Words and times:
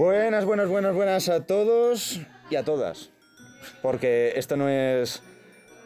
Buenas, 0.00 0.46
buenas, 0.46 0.66
buenas, 0.70 0.94
buenas 0.94 1.28
a 1.28 1.44
todos 1.44 2.22
y 2.50 2.56
a 2.56 2.64
todas. 2.64 3.10
Porque 3.82 4.32
esto 4.34 4.56
no 4.56 4.66
es 4.66 5.22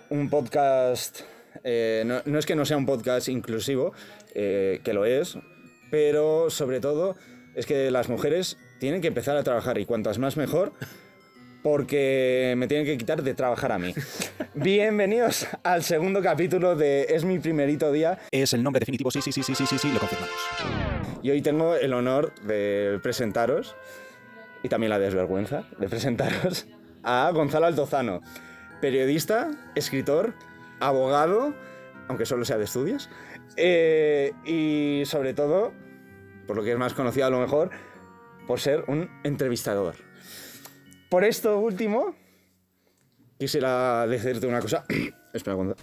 un 0.08 0.30
podcast, 0.30 1.22
eh, 1.64 2.04
no, 2.06 2.22
no 2.24 2.38
es 2.38 2.46
que 2.46 2.54
no 2.54 2.64
sea 2.64 2.76
un 2.76 2.86
podcast 2.86 3.28
inclusivo, 3.28 3.92
eh, 4.32 4.80
que 4.84 4.92
lo 4.92 5.04
es, 5.04 5.36
pero 5.90 6.48
sobre 6.48 6.78
todo 6.78 7.16
es 7.56 7.66
que 7.66 7.90
las 7.90 8.08
mujeres 8.08 8.56
tienen 8.78 9.00
que 9.00 9.08
empezar 9.08 9.36
a 9.36 9.42
trabajar 9.42 9.78
y 9.78 9.84
cuantas 9.84 10.20
más 10.20 10.36
mejor, 10.36 10.72
porque 11.64 12.54
me 12.56 12.68
tienen 12.68 12.86
que 12.86 12.96
quitar 12.96 13.20
de 13.20 13.34
trabajar 13.34 13.72
a 13.72 13.80
mí. 13.80 13.96
Bienvenidos 14.54 15.48
al 15.64 15.82
segundo 15.82 16.22
capítulo 16.22 16.76
de 16.76 17.06
Es 17.08 17.24
mi 17.24 17.40
primerito 17.40 17.90
día 17.90 18.20
Es 18.30 18.52
el 18.52 18.62
nombre 18.62 18.78
definitivo, 18.78 19.10
sí, 19.10 19.20
sí, 19.20 19.32
sí, 19.32 19.42
sí, 19.42 19.56
sí, 19.56 19.66
sí, 19.66 19.76
sí, 19.76 19.90
lo 19.92 19.98
confirmamos. 19.98 20.36
y 21.20 21.32
hoy 21.32 21.42
tengo 21.42 21.74
el 21.74 21.92
honor 21.92 22.32
de 22.42 23.00
presentaros 23.02 23.74
y 24.64 24.68
también 24.70 24.90
la 24.90 24.98
desvergüenza 24.98 25.64
de 25.78 25.88
presentaros 25.88 26.66
a 27.04 27.30
Gonzalo 27.32 27.66
Altozano, 27.66 28.22
periodista, 28.80 29.50
escritor, 29.74 30.32
abogado, 30.80 31.54
aunque 32.08 32.24
solo 32.24 32.46
sea 32.46 32.56
de 32.56 32.64
estudios, 32.64 33.10
eh, 33.56 34.32
y 34.46 35.02
sobre 35.04 35.34
todo, 35.34 35.72
por 36.46 36.56
lo 36.56 36.64
que 36.64 36.72
es 36.72 36.78
más 36.78 36.94
conocido 36.94 37.26
a 37.26 37.30
lo 37.30 37.40
mejor, 37.40 37.70
por 38.46 38.58
ser 38.58 38.84
un 38.88 39.10
entrevistador. 39.22 39.96
Por 41.10 41.24
esto 41.24 41.58
último, 41.58 42.16
quisiera 43.38 44.06
decirte 44.06 44.46
una 44.46 44.60
cosa. 44.60 44.86
Espera, 45.34 45.56
Gonzalo. 45.56 45.76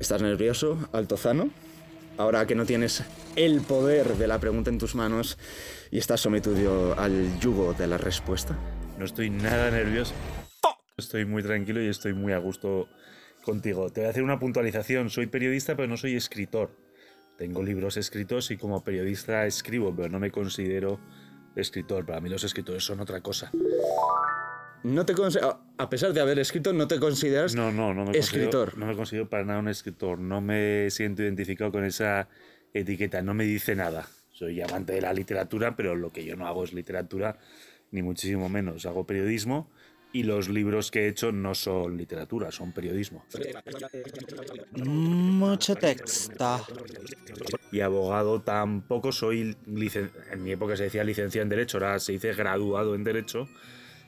¿Estás 0.00 0.20
nervioso, 0.20 0.88
Altozano? 0.92 1.50
Ahora 2.22 2.46
que 2.46 2.54
no 2.54 2.64
tienes 2.64 3.02
el 3.34 3.62
poder 3.62 4.14
de 4.14 4.28
la 4.28 4.38
pregunta 4.38 4.70
en 4.70 4.78
tus 4.78 4.94
manos 4.94 5.38
y 5.90 5.98
estás 5.98 6.20
sometido 6.20 6.96
al 6.96 7.40
yugo 7.40 7.74
de 7.74 7.88
la 7.88 7.98
respuesta. 7.98 8.56
No 8.96 9.04
estoy 9.04 9.28
nada 9.28 9.72
nervioso. 9.72 10.14
Estoy 10.96 11.24
muy 11.24 11.42
tranquilo 11.42 11.82
y 11.82 11.88
estoy 11.88 12.12
muy 12.12 12.32
a 12.32 12.38
gusto 12.38 12.88
contigo. 13.44 13.90
Te 13.90 14.02
voy 14.02 14.06
a 14.06 14.10
hacer 14.10 14.22
una 14.22 14.38
puntualización. 14.38 15.10
Soy 15.10 15.26
periodista, 15.26 15.74
pero 15.74 15.88
no 15.88 15.96
soy 15.96 16.14
escritor. 16.14 16.70
Tengo 17.38 17.60
libros 17.60 17.96
escritos 17.96 18.52
y 18.52 18.56
como 18.56 18.84
periodista 18.84 19.44
escribo, 19.44 19.92
pero 19.92 20.08
no 20.08 20.20
me 20.20 20.30
considero 20.30 21.00
escritor. 21.56 22.06
Para 22.06 22.20
mí 22.20 22.28
los 22.28 22.44
escritores 22.44 22.84
son 22.84 23.00
otra 23.00 23.20
cosa. 23.20 23.50
No 24.84 25.06
te 25.06 25.14
a- 25.78 25.88
pesar 25.90 26.12
de 26.12 26.20
haber 26.20 26.38
escrito, 26.38 26.72
no 26.72 26.88
te 26.88 26.98
consideras 26.98 27.54
No, 27.54 27.70
no, 27.72 27.94
no 27.94 28.04
me 28.04 28.18
escritor. 28.18 28.76
No 28.76 28.86
me 28.86 28.96
considero 28.96 29.28
para 29.28 29.44
nada 29.44 29.58
un 29.60 29.68
escritor. 29.68 30.18
No 30.18 30.40
me 30.40 30.90
siento 30.90 31.22
identificado 31.22 31.70
con 31.70 31.84
esa 31.84 32.28
etiqueta. 32.74 33.22
No 33.22 33.34
me 33.34 33.44
dice 33.44 33.74
nada. 33.76 34.08
Soy 34.30 34.60
amante 34.60 34.92
de 34.94 35.00
la 35.02 35.12
literatura, 35.12 35.76
pero 35.76 35.94
lo 35.94 36.10
que 36.12 36.24
yo 36.24 36.36
no 36.36 36.46
hago 36.46 36.64
es 36.64 36.72
literatura, 36.72 37.38
ni 37.90 38.02
muchísimo 38.02 38.48
menos. 38.48 38.86
Hago 38.86 39.06
periodismo 39.06 39.70
y 40.12 40.24
los 40.24 40.48
libros 40.48 40.90
que 40.90 41.04
he 41.04 41.08
hecho 41.08 41.30
no 41.32 41.54
son 41.54 41.96
literatura, 41.96 42.50
son 42.50 42.72
periodismo. 42.72 43.24
Mucho 44.84 45.76
texto. 45.76 46.66
Y 47.70 47.80
abogado 47.80 48.42
tampoco 48.42 49.12
soy. 49.12 49.56
licen- 49.66 50.10
En 50.30 50.42
mi 50.42 50.52
época 50.52 50.76
se 50.76 50.84
decía 50.84 51.04
licenciado 51.04 51.42
en 51.44 51.48
Derecho, 51.50 51.78
ahora 51.78 51.98
se 52.00 52.12
dice 52.12 52.32
graduado 52.34 52.94
en 52.94 53.04
Derecho. 53.04 53.48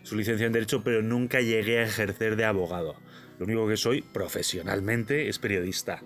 Soy 0.04 0.18
licenciado 0.18 0.46
en 0.46 0.52
Derecho, 0.52 0.84
pero 0.84 1.02
nunca 1.02 1.40
llegué 1.40 1.80
a 1.80 1.82
ejercer 1.84 2.36
de 2.36 2.44
abogado. 2.44 2.94
Lo 3.38 3.46
único 3.46 3.66
que 3.66 3.76
soy 3.76 4.02
profesionalmente 4.02 5.28
es 5.28 5.38
periodista. 5.40 6.02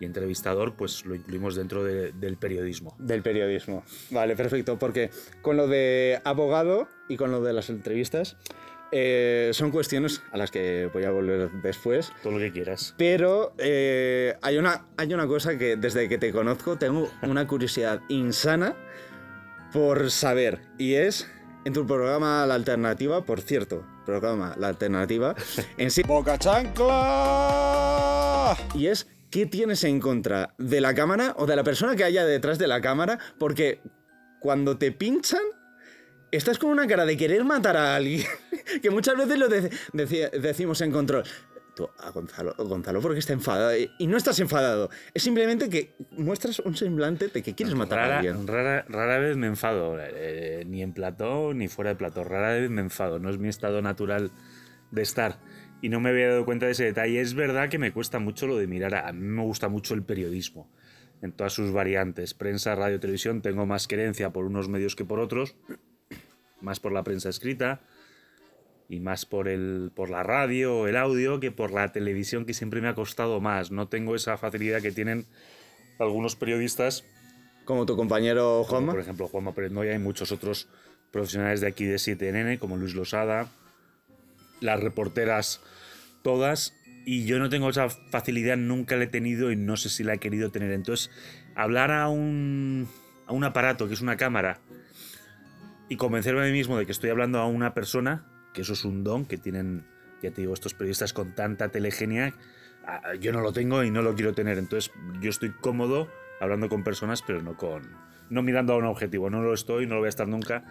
Y 0.00 0.04
entrevistador, 0.04 0.76
pues 0.76 1.04
lo 1.06 1.16
incluimos 1.16 1.56
dentro 1.56 1.82
de- 1.82 2.12
del 2.12 2.36
periodismo. 2.36 2.94
del 3.00 3.22
periodismo. 3.22 3.82
Vale, 4.10 4.36
perfecto, 4.36 4.78
porque 4.78 5.10
con 5.42 5.56
lo 5.56 5.66
de 5.66 6.20
abogado 6.24 6.88
y 7.08 7.16
con 7.16 7.32
lo 7.32 7.42
de 7.42 7.52
las 7.52 7.68
entrevistas 7.68 8.36
eh, 8.92 9.50
son 9.54 9.70
cuestiones 9.72 10.22
a 10.30 10.36
las 10.38 10.50
que 10.52 10.88
voy 10.94 11.02
a 11.04 11.10
volver 11.10 11.50
después. 11.62 12.12
Todo 12.22 12.34
lo 12.34 12.38
que 12.38 12.52
quieras. 12.52 12.94
Pero 12.96 13.54
eh, 13.58 14.36
hay, 14.40 14.56
una, 14.58 14.86
hay 14.96 15.12
una 15.12 15.26
cosa 15.26 15.58
que 15.58 15.74
desde 15.76 16.08
que 16.08 16.16
te 16.18 16.30
conozco 16.32 16.76
tengo 16.78 17.10
una 17.22 17.46
curiosidad 17.48 18.00
insana 18.08 18.76
por 19.72 20.10
saber. 20.12 20.60
Y 20.78 20.94
es 20.94 21.28
en 21.68 21.74
tu 21.74 21.86
programa 21.86 22.44
La 22.46 22.54
Alternativa, 22.54 23.24
por 23.24 23.40
cierto, 23.42 23.84
programa 24.04 24.54
La 24.58 24.68
Alternativa, 24.68 25.34
en 25.78 25.90
sí. 25.90 26.02
¡Boca 26.02 26.38
chancla! 26.38 28.56
Y 28.74 28.86
es 28.86 29.06
qué 29.30 29.46
tienes 29.46 29.84
en 29.84 30.00
contra 30.00 30.54
de 30.58 30.80
la 30.80 30.94
cámara 30.94 31.34
o 31.38 31.46
de 31.46 31.56
la 31.56 31.64
persona 31.64 31.96
que 31.96 32.04
haya 32.04 32.24
detrás 32.24 32.58
de 32.58 32.66
la 32.66 32.80
cámara, 32.80 33.18
porque 33.38 33.80
cuando 34.40 34.78
te 34.78 34.92
pinchan, 34.92 35.42
estás 36.30 36.58
con 36.58 36.70
una 36.70 36.86
cara 36.86 37.04
de 37.04 37.16
querer 37.16 37.44
matar 37.44 37.76
a 37.76 37.96
alguien, 37.96 38.24
que 38.82 38.90
muchas 38.90 39.16
veces 39.16 39.38
lo 39.38 39.48
de- 39.48 39.70
deci- 39.92 40.30
decimos 40.30 40.80
en 40.80 40.92
control. 40.92 41.24
Tú, 41.78 41.88
a 41.96 42.10
Gonzalo, 42.10 42.56
Gonzalo, 42.58 43.00
porque 43.00 43.20
está 43.20 43.34
enfadado. 43.34 43.76
Y- 43.78 43.88
Y 44.00 44.08
no 44.08 44.16
estás 44.16 44.40
enfadado. 44.40 44.90
Es 45.14 45.22
simplemente 45.22 45.68
que 45.70 45.94
muestras 46.10 46.58
un 46.58 46.74
semblante 46.76 47.28
de 47.28 47.40
que 47.40 47.54
quieres 47.54 47.76
matar 47.76 48.00
a 48.00 48.16
alguien. 48.16 48.48
rara, 48.48 48.84
rara 48.88 49.18
vez 49.18 49.36
me 49.36 49.46
enfado, 49.46 49.96
eh, 50.00 50.64
ni 50.66 50.82
en 50.82 50.92
plató 50.92 51.54
ni 51.54 51.68
fuera 51.68 51.90
de 51.90 51.94
plató. 51.96 52.24
Rara 52.24 52.54
vez 52.54 52.68
me 52.68 52.80
enfado, 52.80 53.20
no 53.20 53.30
es 53.30 53.38
mi 53.38 53.48
estado 53.48 53.80
natural 53.80 54.32
de 54.90 55.02
estar. 55.02 55.38
Y 55.80 55.88
no 55.88 56.00
me 56.00 56.08
había 56.10 56.30
dado 56.30 56.44
cuenta 56.44 56.66
de 56.66 56.72
ese 56.72 56.82
detalle. 56.82 57.20
Es 57.20 57.34
verdad 57.34 57.68
que 57.68 57.78
me 57.78 57.92
cuesta 57.92 58.18
mucho 58.18 58.48
lo 58.48 58.56
de 58.56 58.66
mirar. 58.66 58.96
A, 58.96 59.08
a 59.08 59.12
mí 59.12 59.20
me 59.24 59.42
gusta 59.44 59.68
mucho 59.68 59.94
el 59.94 60.02
periodismo, 60.02 60.68
en 61.22 61.30
todas 61.30 61.52
sus 61.52 61.70
variantes. 61.70 62.34
Prensa, 62.34 62.74
radio, 62.74 62.98
televisión. 62.98 63.40
Tengo 63.40 63.66
más 63.66 63.86
querencia 63.86 64.30
por 64.30 64.46
unos 64.46 64.68
medios 64.68 64.96
que 64.96 65.04
por 65.04 65.20
otros. 65.20 65.54
Más 66.60 66.80
por 66.80 66.90
la 66.90 67.04
prensa 67.04 67.28
escrita 67.28 67.82
y 68.88 69.00
más 69.00 69.26
por, 69.26 69.48
el, 69.48 69.90
por 69.94 70.08
la 70.08 70.22
radio 70.22 70.88
el 70.88 70.96
audio 70.96 71.40
que 71.40 71.50
por 71.50 71.72
la 71.72 71.92
televisión, 71.92 72.46
que 72.46 72.54
siempre 72.54 72.80
me 72.80 72.88
ha 72.88 72.94
costado 72.94 73.40
más. 73.40 73.70
No 73.70 73.88
tengo 73.88 74.16
esa 74.16 74.36
facilidad 74.38 74.80
que 74.80 74.92
tienen 74.92 75.26
algunos 75.98 76.36
periodistas 76.36 77.04
Como 77.64 77.84
tu 77.84 77.96
compañero 77.96 78.64
Juanma. 78.64 78.92
por 78.92 79.00
ejemplo 79.00 79.28
Juanma 79.28 79.52
Pérez 79.52 79.72
Noya 79.72 79.94
y 79.94 79.98
muchos 79.98 80.32
otros 80.32 80.68
profesionales 81.10 81.60
de 81.60 81.66
aquí 81.68 81.84
de 81.84 81.96
7NN, 81.96 82.58
como 82.58 82.76
Luis 82.76 82.94
Losada, 82.94 83.48
las 84.60 84.80
reporteras 84.80 85.60
todas, 86.22 86.74
y 87.06 87.24
yo 87.24 87.38
no 87.38 87.48
tengo 87.48 87.70
esa 87.70 87.88
facilidad, 87.88 88.56
nunca 88.56 88.96
la 88.96 89.04
he 89.04 89.06
tenido 89.08 89.50
y 89.50 89.56
no 89.56 89.76
sé 89.76 89.88
si 89.88 90.04
la 90.04 90.14
he 90.14 90.18
querido 90.18 90.50
tener. 90.50 90.70
Entonces, 90.72 91.10
hablar 91.54 91.90
a 91.90 92.08
un, 92.08 92.86
a 93.26 93.32
un 93.32 93.44
aparato 93.44 93.88
que 93.88 93.94
es 93.94 94.02
una 94.02 94.18
cámara 94.18 94.60
y 95.88 95.96
convencerme 95.96 96.42
a 96.42 96.44
mí 96.44 96.52
mismo 96.52 96.76
de 96.76 96.84
que 96.84 96.92
estoy 96.92 97.08
hablando 97.08 97.38
a 97.38 97.46
una 97.46 97.72
persona, 97.72 98.26
que 98.52 98.62
eso 98.62 98.72
es 98.72 98.84
un 98.84 99.04
don 99.04 99.24
que 99.24 99.38
tienen, 99.38 99.84
ya 100.22 100.30
te 100.30 100.42
digo, 100.42 100.54
estos 100.54 100.74
periodistas 100.74 101.12
con 101.12 101.34
tanta 101.34 101.68
telegenia, 101.70 102.34
yo 103.20 103.32
no 103.32 103.40
lo 103.40 103.52
tengo 103.52 103.84
y 103.84 103.90
no 103.90 104.02
lo 104.02 104.14
quiero 104.14 104.32
tener. 104.32 104.58
Entonces, 104.58 104.92
yo 105.20 105.30
estoy 105.30 105.50
cómodo 105.50 106.08
hablando 106.40 106.68
con 106.68 106.84
personas, 106.84 107.22
pero 107.22 107.42
no 107.42 107.56
con. 107.56 107.82
No 108.30 108.42
mirando 108.42 108.74
a 108.74 108.76
un 108.76 108.84
objetivo. 108.84 109.30
No 109.30 109.42
lo 109.42 109.54
estoy, 109.54 109.86
no 109.86 109.94
lo 109.94 110.00
voy 110.00 110.06
a 110.06 110.10
estar 110.10 110.28
nunca 110.28 110.64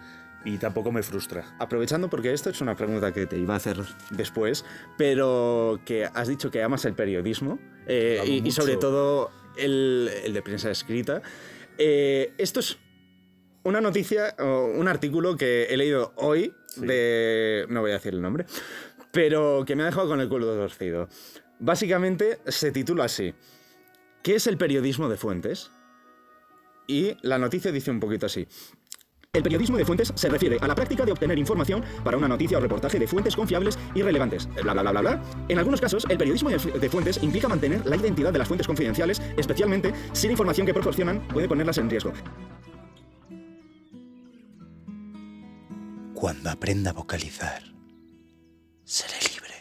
y 0.44 0.58
tampoco 0.58 0.92
me 0.92 1.02
frustra. 1.02 1.56
Aprovechando, 1.58 2.08
porque 2.08 2.32
esto 2.32 2.50
es 2.50 2.60
una 2.60 2.76
pregunta 2.76 3.12
que 3.12 3.26
te 3.26 3.36
iba 3.36 3.54
a 3.54 3.56
hacer 3.56 3.78
después, 4.10 4.64
pero 4.96 5.80
que 5.84 6.04
has 6.04 6.28
dicho 6.28 6.50
que 6.50 6.62
amas 6.62 6.84
el 6.84 6.94
periodismo 6.94 7.58
eh, 7.86 8.22
y, 8.26 8.46
y 8.46 8.50
sobre 8.52 8.76
todo 8.76 9.30
el, 9.56 10.10
el 10.24 10.32
de 10.32 10.42
prensa 10.42 10.70
escrita. 10.70 11.22
Eh, 11.76 12.32
esto 12.38 12.60
es 12.60 12.78
una 13.64 13.80
noticia, 13.80 14.34
o 14.38 14.66
un 14.66 14.88
artículo 14.88 15.36
que 15.36 15.64
he 15.64 15.76
leído 15.76 16.12
hoy 16.16 16.54
De... 16.76 17.66
no 17.68 17.80
voy 17.80 17.90
a 17.90 17.94
decir 17.94 18.14
el 18.14 18.22
nombre, 18.22 18.46
pero 19.12 19.64
que 19.66 19.74
me 19.74 19.82
ha 19.82 19.86
dejado 19.86 20.08
con 20.08 20.20
el 20.20 20.28
culo 20.28 20.46
torcido. 20.46 21.08
Básicamente 21.58 22.38
se 22.46 22.70
titula 22.70 23.04
así. 23.04 23.34
¿Qué 24.22 24.36
es 24.36 24.46
el 24.46 24.58
periodismo 24.58 25.08
de 25.08 25.16
fuentes? 25.16 25.70
Y 26.86 27.16
la 27.22 27.38
noticia 27.38 27.72
dice 27.72 27.90
un 27.90 28.00
poquito 28.00 28.26
así. 28.26 28.46
El 29.34 29.42
periodismo 29.42 29.76
de 29.76 29.84
fuentes 29.84 30.10
se 30.14 30.28
refiere 30.30 30.56
a 30.60 30.66
la 30.66 30.74
práctica 30.74 31.04
de 31.04 31.12
obtener 31.12 31.38
información 31.38 31.84
para 32.02 32.16
una 32.16 32.28
noticia 32.28 32.56
o 32.56 32.60
reportaje 32.60 32.98
de 32.98 33.06
fuentes 33.06 33.36
confiables 33.36 33.78
y 33.94 34.02
relevantes. 34.02 34.48
Bla, 34.62 34.72
bla, 34.72 34.82
bla, 34.82 34.90
bla, 34.90 35.00
bla. 35.00 35.22
En 35.48 35.58
algunos 35.58 35.80
casos, 35.80 36.06
el 36.08 36.16
periodismo 36.16 36.48
de 36.48 36.88
fuentes 36.88 37.22
implica 37.22 37.46
mantener 37.46 37.84
la 37.86 37.96
identidad 37.96 38.32
de 38.32 38.38
las 38.38 38.48
fuentes 38.48 38.66
confidenciales, 38.66 39.20
especialmente 39.36 39.92
si 40.12 40.28
la 40.28 40.32
información 40.32 40.66
que 40.66 40.72
proporcionan 40.72 41.28
puede 41.28 41.46
ponerlas 41.46 41.76
en 41.76 41.90
riesgo. 41.90 42.12
Cuando 46.18 46.50
aprenda 46.50 46.90
a 46.90 46.94
vocalizar, 46.94 47.62
seré 48.82 49.14
libre. 49.32 49.54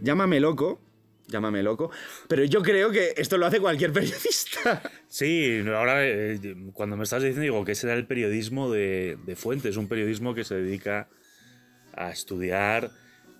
Llámame 0.00 0.40
loco, 0.40 0.80
llámame 1.26 1.62
loco, 1.62 1.90
pero 2.28 2.44
yo 2.44 2.62
creo 2.62 2.90
que 2.90 3.12
esto 3.18 3.36
lo 3.36 3.44
hace 3.44 3.60
cualquier 3.60 3.92
periodista. 3.92 4.80
Sí, 5.06 5.62
ahora 5.68 6.08
eh, 6.08 6.40
cuando 6.72 6.96
me 6.96 7.04
estás 7.04 7.22
diciendo, 7.22 7.42
digo 7.42 7.62
que 7.66 7.72
ese 7.72 7.88
era 7.88 7.94
el 7.94 8.06
periodismo 8.06 8.70
de, 8.70 9.18
de 9.26 9.36
fuentes, 9.36 9.76
un 9.76 9.86
periodismo 9.86 10.34
que 10.34 10.44
se 10.44 10.54
dedica 10.54 11.10
a 11.92 12.10
estudiar 12.10 12.90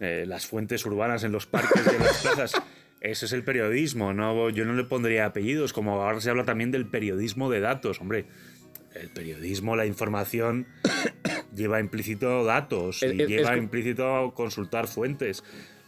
eh, 0.00 0.26
las 0.28 0.46
fuentes 0.46 0.84
urbanas 0.84 1.24
en 1.24 1.32
los 1.32 1.46
parques 1.46 1.86
y 1.86 1.94
en 1.96 2.02
las 2.02 2.18
plazas. 2.20 2.52
Ese 3.00 3.26
es 3.26 3.32
el 3.34 3.44
periodismo, 3.44 4.14
no, 4.14 4.48
yo 4.48 4.64
no 4.64 4.72
le 4.72 4.84
pondría 4.84 5.26
apellidos, 5.26 5.74
como 5.74 6.00
ahora 6.00 6.22
se 6.22 6.30
habla 6.30 6.44
también 6.44 6.70
del 6.70 6.88
periodismo 6.88 7.50
de 7.50 7.60
datos, 7.60 8.00
hombre. 8.00 8.24
El 8.94 9.10
periodismo, 9.10 9.76
la 9.76 9.86
información, 9.86 10.66
lleva 11.54 11.80
implícito 11.80 12.44
datos 12.44 13.02
y 13.02 13.06
lleva 13.28 13.52
es- 13.54 13.58
implícito 13.62 14.32
consultar 14.34 14.86
fuentes. 14.88 15.42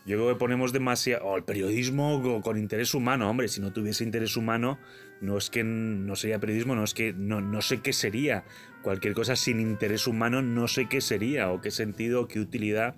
Yo 0.07 0.17
creo 0.19 0.29
que 0.29 0.37
ponemos 0.39 0.73
demasiado. 0.73 1.25
o 1.27 1.37
el 1.37 1.43
periodismo 1.43 2.23
co- 2.23 2.41
con 2.41 2.59
interés 2.59 2.95
humano, 2.95 3.29
hombre, 3.29 3.49
si 3.49 3.61
no 3.61 3.73
tuviese 3.73 4.05
interés 4.05 4.37
humano, 4.37 4.79
no 5.21 5.37
es 5.37 5.51
que 5.51 5.65
no 5.65 6.15
sería 6.15 6.39
periodismo, 6.39 6.77
no 6.77 6.85
es 6.85 6.95
que 6.95 7.13
no, 7.13 7.41
no 7.41 7.61
sé 7.61 7.81
qué 7.81 7.93
sería. 7.93 8.45
Cualquier 8.83 9.15
cosa 9.15 9.35
sin 9.35 9.59
interés 9.59 10.07
humano 10.07 10.43
no 10.43 10.69
sé 10.69 10.87
qué 10.89 11.01
sería, 11.01 11.51
o 11.51 11.61
qué 11.61 11.73
sentido, 11.73 12.29
qué 12.29 12.39
utilidad 12.39 12.95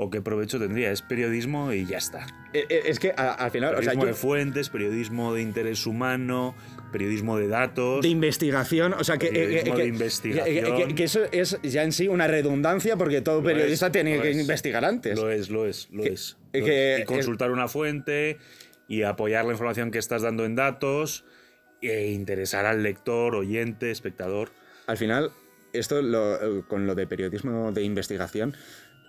o 0.00 0.08
qué 0.10 0.22
provecho 0.22 0.58
tendría. 0.58 0.90
Es 0.92 1.02
periodismo 1.02 1.72
y 1.72 1.84
ya 1.84 1.98
está. 1.98 2.26
Eh, 2.54 2.64
eh, 2.70 2.82
Es 2.86 2.98
que 2.98 3.12
a- 3.16 3.32
al 3.32 3.50
final, 3.50 3.70
o 3.74 3.82
sea, 3.82 3.92
Periodismo 3.92 4.02
yo- 4.04 4.06
de 4.08 4.14
fuentes, 4.14 4.70
periodismo 4.70 5.34
de 5.34 5.42
interés 5.42 5.86
humano, 5.86 6.54
periodismo 6.92 7.36
de 7.36 7.48
datos. 7.48 8.00
de 8.02 8.08
investigación, 8.08 8.94
o 8.94 9.04
sea 9.04 9.18
que, 9.18 9.26
eh, 9.26 9.30
Periodismo 9.32 9.74
que- 9.74 9.82
de 9.82 9.88
investigación. 9.88 10.94
que- 10.94 11.04
eso 11.04 11.20
es 11.32 11.58
ya 11.62 11.82
en 11.82 11.92
sí 11.92 12.08
una 12.08 12.26
redundancia 12.28 12.96
porque 12.96 13.20
todo 13.20 13.42
periodista 13.42 13.86
es, 13.86 13.92
tiene 13.92 14.18
que 14.20 14.30
es. 14.30 14.38
investigar 14.38 14.84
antes. 14.84 15.18
Lo 15.18 15.30
es, 15.30 15.50
lo 15.50 15.66
es, 15.66 15.88
lo 15.90 16.04
es. 16.04 16.38
Lo. 16.54 16.66
Y 16.66 17.04
consultar 17.04 17.50
una 17.50 17.68
fuente 17.68 18.38
y 18.86 19.02
apoyar 19.02 19.44
la 19.44 19.52
información 19.52 19.90
que 19.90 19.98
estás 19.98 20.22
dando 20.22 20.44
en 20.46 20.54
datos 20.54 21.24
e 21.82 22.12
interesar 22.12 22.64
al 22.66 22.82
lector, 22.82 23.34
oyente, 23.34 23.90
espectador. 23.90 24.50
Al 24.86 24.96
final, 24.96 25.30
esto 25.72 26.00
lo- 26.00 26.60
eh, 26.60 26.62
con 26.68 26.86
lo 26.86 26.94
de 26.94 27.06
periodismo 27.06 27.72
de 27.72 27.82
investigación, 27.82 28.56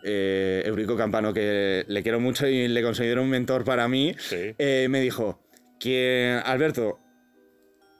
eh, 0.03 0.63
Eurico 0.65 0.95
Campano, 0.97 1.33
que 1.33 1.85
le 1.87 2.03
quiero 2.03 2.19
mucho 2.19 2.47
y 2.47 2.67
le 2.67 2.81
considero 2.83 3.21
un 3.21 3.29
mentor 3.29 3.63
para 3.63 3.87
mí, 3.87 4.15
Sí. 4.19 4.55
eh, 4.57 4.87
me 4.89 5.01
dijo 5.01 5.39
que, 5.79 6.39
Alberto, 6.45 6.99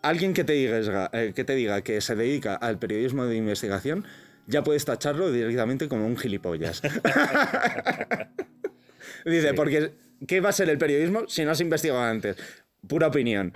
alguien 0.02 0.34
que 0.34 0.44
te, 0.44 0.54
diga, 0.54 1.10
eh, 1.14 1.34
que 1.36 1.44
te 1.44 1.56
diga 1.56 1.82
que 1.82 2.02
se 2.02 2.16
dedica 2.16 2.56
al 2.56 2.80
periodismo 2.80 3.26
de 3.26 3.36
investigación, 3.36 4.06
ya 4.48 4.64
puedes 4.64 4.84
tacharlo 4.86 5.32
directamente 5.32 5.88
como 5.88 6.06
un 6.08 6.18
gilipollas. 6.18 6.82
Dice, 9.26 9.50
Sí. 9.50 9.54
porque 9.56 9.92
¿qué 10.28 10.40
va 10.42 10.50
a 10.50 10.54
ser 10.54 10.70
el 10.70 10.78
periodismo 10.78 11.28
si 11.28 11.44
no 11.46 11.52
has 11.52 11.62
investigado 11.62 12.02
antes? 12.02 12.38
Pura 12.88 13.08
opinión. 13.08 13.54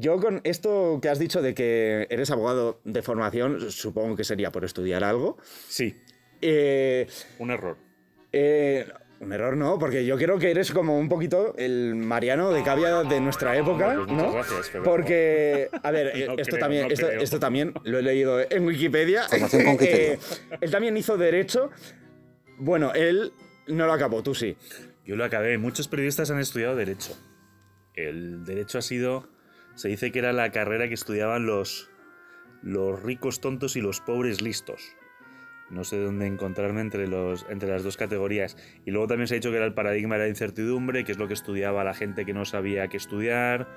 Yo 0.00 0.18
con 0.20 0.40
esto 0.44 1.00
que 1.02 1.08
has 1.08 1.18
dicho 1.18 1.42
de 1.42 1.54
que 1.54 2.06
eres 2.08 2.30
abogado 2.30 2.80
de 2.84 3.02
formación, 3.02 3.70
supongo 3.72 4.14
que 4.14 4.22
sería 4.22 4.52
por 4.52 4.64
estudiar 4.64 5.02
algo. 5.02 5.36
Sí, 5.68 6.00
Eh, 6.40 7.08
un 7.40 7.50
error. 7.50 7.76
eh, 8.32 8.86
un 9.20 9.32
error 9.32 9.56
no, 9.56 9.76
porque 9.80 10.06
yo 10.06 10.16
creo 10.16 10.38
que 10.38 10.52
eres 10.52 10.70
como 10.70 10.96
un 10.96 11.08
poquito 11.08 11.52
el 11.58 11.96
Mariano 11.96 12.52
de 12.52 12.62
Cavia 12.62 13.02
de 13.02 13.20
nuestra 13.20 13.56
época, 13.56 13.94
Pues 13.96 14.06
muchas 14.06 14.16
¿no? 14.26 14.32
gracias, 14.34 14.68
pero- 14.70 14.84
Porque, 14.84 15.68
a 15.82 15.90
ver, 15.90 16.06
eh, 16.14 16.26
No 16.28 16.34
esto, 16.34 16.50
creo, 16.52 16.58
también, 16.60 16.86
no 16.86 16.94
esto, 17.22 17.40
también 17.40 17.74
lo 17.82 17.98
he 17.98 18.02
leído 18.02 18.38
en 18.48 18.64
Wikipedia. 18.66 19.24
Formación 19.24 19.64
con 19.64 19.76
criterio. 19.78 20.12
Eh, 20.12 20.18
él 20.60 20.70
también 20.70 20.96
hizo 20.96 21.16
Derecho. 21.16 21.70
Bueno, 22.58 22.92
él 22.94 23.32
no 23.66 23.86
lo 23.86 23.92
acabó, 23.92 24.22
tú 24.22 24.32
sí. 24.36 24.56
Yo 25.04 25.16
lo 25.16 25.24
acabé. 25.24 25.58
Muchos 25.58 25.88
periodistas 25.88 26.30
han 26.30 26.38
estudiado 26.38 26.76
Derecho. 26.76 27.18
El 27.94 28.44
Derecho 28.44 28.78
ha 28.78 28.82
sido. 28.82 29.28
Se 29.78 29.86
dice 29.86 30.10
que 30.10 30.18
era 30.18 30.32
la 30.32 30.50
carrera 30.50 30.88
que 30.88 30.94
estudiaban 30.94 31.46
los, 31.46 31.88
los 32.62 33.00
ricos 33.00 33.40
tontos 33.40 33.76
y 33.76 33.80
los 33.80 34.00
pobres 34.00 34.42
listos. 34.42 34.96
No 35.70 35.84
sé 35.84 35.98
dónde 35.98 36.26
encontrarme 36.26 36.80
entre, 36.80 37.06
los, 37.06 37.46
entre 37.48 37.68
las 37.68 37.84
dos 37.84 37.96
categorías. 37.96 38.56
Y 38.84 38.90
luego 38.90 39.06
también 39.06 39.28
se 39.28 39.34
ha 39.34 39.36
dicho 39.36 39.52
que 39.52 39.56
era 39.56 39.66
el 39.66 39.74
paradigma 39.74 40.16
de 40.16 40.22
la 40.22 40.28
incertidumbre, 40.28 41.04
que 41.04 41.12
es 41.12 41.18
lo 41.18 41.28
que 41.28 41.34
estudiaba 41.34 41.84
la 41.84 41.94
gente 41.94 42.24
que 42.24 42.34
no 42.34 42.44
sabía 42.44 42.88
qué 42.88 42.96
estudiar, 42.96 43.68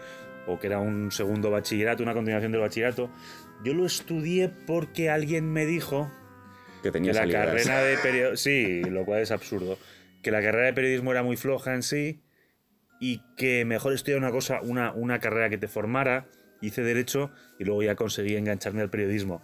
o 0.48 0.58
que 0.58 0.66
era 0.66 0.80
un 0.80 1.12
segundo 1.12 1.52
bachillerato, 1.52 2.02
una 2.02 2.16
continuación 2.16 2.52
del 2.52 2.62
bachillerato. 2.62 3.12
Yo 3.64 3.76
lo 3.76 3.86
estudié 3.86 4.50
porque 4.50 5.12
alguien 5.12 5.54
me 5.54 5.68
dijo 5.68 6.12
Que 6.82 6.88
que 6.88 6.94
tenía 6.94 7.14
la 7.14 7.30
carrera 7.30 7.84
de 7.84 7.98
periodismo. 8.02 8.38
Sí, 8.38 8.82
lo 8.86 9.06
cual 9.06 9.22
es 9.22 9.30
absurdo. 9.30 9.78
Que 10.24 10.32
la 10.32 10.42
carrera 10.42 10.66
de 10.66 10.74
periodismo 10.74 11.12
era 11.12 11.22
muy 11.22 11.38
floja 11.38 11.76
en 11.76 11.84
sí 11.84 12.24
y 13.02 13.24
que 13.36 13.66
mejor 13.66 13.94
estudiar 13.94 14.20
una 14.20 14.32
cosa, 14.32 14.62
una, 14.62 14.94
una 14.94 15.20
carrera 15.20 15.50
que 15.50 15.58
te 15.58 15.68
formara. 15.68 16.28
Hice 16.62 16.84
derecho 16.84 17.32
y 17.58 17.66
luego 17.66 17.82
ya 17.82 17.96
conseguí 17.96 18.36
engancharme 18.36 18.82
al 18.82 18.92
periodismo. 18.92 19.42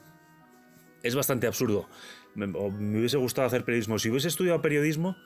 Es 1.02 1.16
bastante 1.16 1.48
absurdo. 1.48 1.90
Me, 2.36 2.46
me 2.46 3.00
hubiese 3.00 3.18
gustado 3.18 3.48
hacer 3.48 3.66
periodismo. 3.66 3.98
Si 3.98 4.12
hubiese 4.12 4.28
estudiado 4.28 4.62
periodismo, 4.62 5.18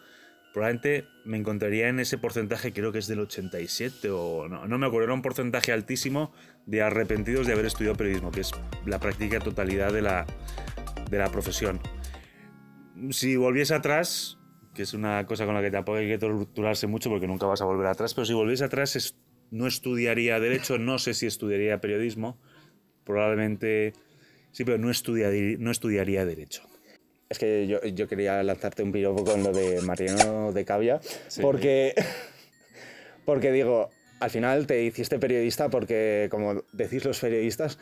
probablemente 0.53 1.09
me 1.25 1.35
encontraría 1.35 1.89
en 1.89 1.99
ese 1.99 2.17
porcentaje, 2.17 2.71
creo 2.71 2.93
que 2.93 2.99
es 2.99 3.07
del 3.07 3.19
87 3.19 4.09
o 4.11 4.47
no, 4.47 4.65
no 4.65 4.77
me 4.77 4.85
acuerdo, 4.85 5.05
era 5.05 5.13
un 5.13 5.21
porcentaje 5.21 5.73
altísimo 5.73 6.31
de 6.65 6.81
arrepentidos 6.81 7.47
de 7.47 7.53
haber 7.53 7.65
estudiado 7.65 7.97
periodismo, 7.97 8.31
que 8.31 8.41
es 8.41 8.51
la 8.85 8.99
práctica 8.99 9.39
totalidad 9.39 9.91
de 9.91 10.03
la, 10.03 10.25
de 11.09 11.17
la 11.17 11.29
profesión. 11.29 11.81
Si 13.09 13.35
volviese 13.35 13.73
atrás, 13.73 14.37
que 14.73 14.83
es 14.83 14.93
una 14.93 15.25
cosa 15.25 15.45
con 15.45 15.53
la 15.55 15.61
que 15.61 15.71
tampoco 15.71 15.97
hay 15.97 16.07
que 16.07 16.17
torturarse 16.17 16.87
mucho 16.87 17.09
porque 17.09 17.27
nunca 17.27 17.45
vas 17.45 17.61
a 17.61 17.65
volver 17.65 17.87
atrás, 17.87 18.13
pero 18.13 18.25
si 18.25 18.33
volviese 18.33 18.63
atrás 18.63 18.95
es- 18.95 19.15
no 19.51 19.67
estudiaría 19.67 20.39
derecho, 20.39 20.77
no 20.77 20.97
sé 20.97 21.13
si 21.13 21.25
estudiaría 21.25 21.81
periodismo, 21.81 22.39
probablemente 23.03 23.93
sí, 24.51 24.63
pero 24.63 24.77
no, 24.77 24.89
estudiaría, 24.89 25.57
no 25.59 25.71
estudiaría 25.71 26.25
derecho. 26.25 26.63
Es 27.29 27.39
que 27.39 27.65
yo, 27.67 27.81
yo 27.81 28.07
quería 28.07 28.41
lanzarte 28.43 28.83
un 28.83 28.91
piropo 28.91 29.23
con 29.23 29.43
lo 29.43 29.51
de 29.51 29.81
Mariano 29.81 30.51
de 30.51 30.65
Cavia, 30.65 30.99
Sí. 31.27 31.41
porque, 31.41 31.93
porque 33.25 33.51
digo, 33.51 33.89
al 34.19 34.29
final 34.29 34.67
te 34.67 34.83
hiciste 34.83 35.19
periodista 35.19 35.69
porque, 35.69 36.27
como 36.29 36.63
decís 36.73 37.05
los 37.05 37.19
periodistas, 37.19 37.79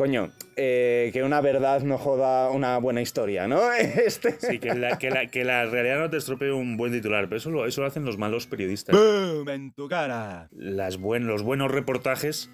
coño, 0.00 0.30
eh, 0.56 1.10
que 1.12 1.22
una 1.22 1.42
verdad 1.42 1.82
no 1.82 1.98
joda 1.98 2.48
una 2.48 2.78
buena 2.78 3.02
historia, 3.02 3.46
¿no? 3.46 3.60
Este, 4.06 4.32
Sí, 4.40 4.58
que 4.58 4.74
la, 4.74 4.96
que 4.96 5.10
la- 5.10 5.26
que 5.26 5.44
la 5.44 5.66
realidad 5.66 5.98
no 5.98 6.08
te 6.08 6.16
estropee 6.16 6.50
un 6.52 6.78
buen 6.78 6.90
titular, 6.90 7.24
pero 7.26 7.36
eso 7.36 7.50
lo, 7.50 7.66
eso 7.66 7.82
lo 7.82 7.86
hacen 7.86 8.06
los 8.06 8.16
malos 8.16 8.46
periodistas. 8.46 8.96
¡Boom! 8.96 9.46
En 9.50 9.72
tu 9.74 9.88
cara. 9.88 10.48
Las 10.52 10.96
buen, 10.96 11.26
los 11.26 11.42
buenos 11.42 11.70
reportajes 11.70 12.50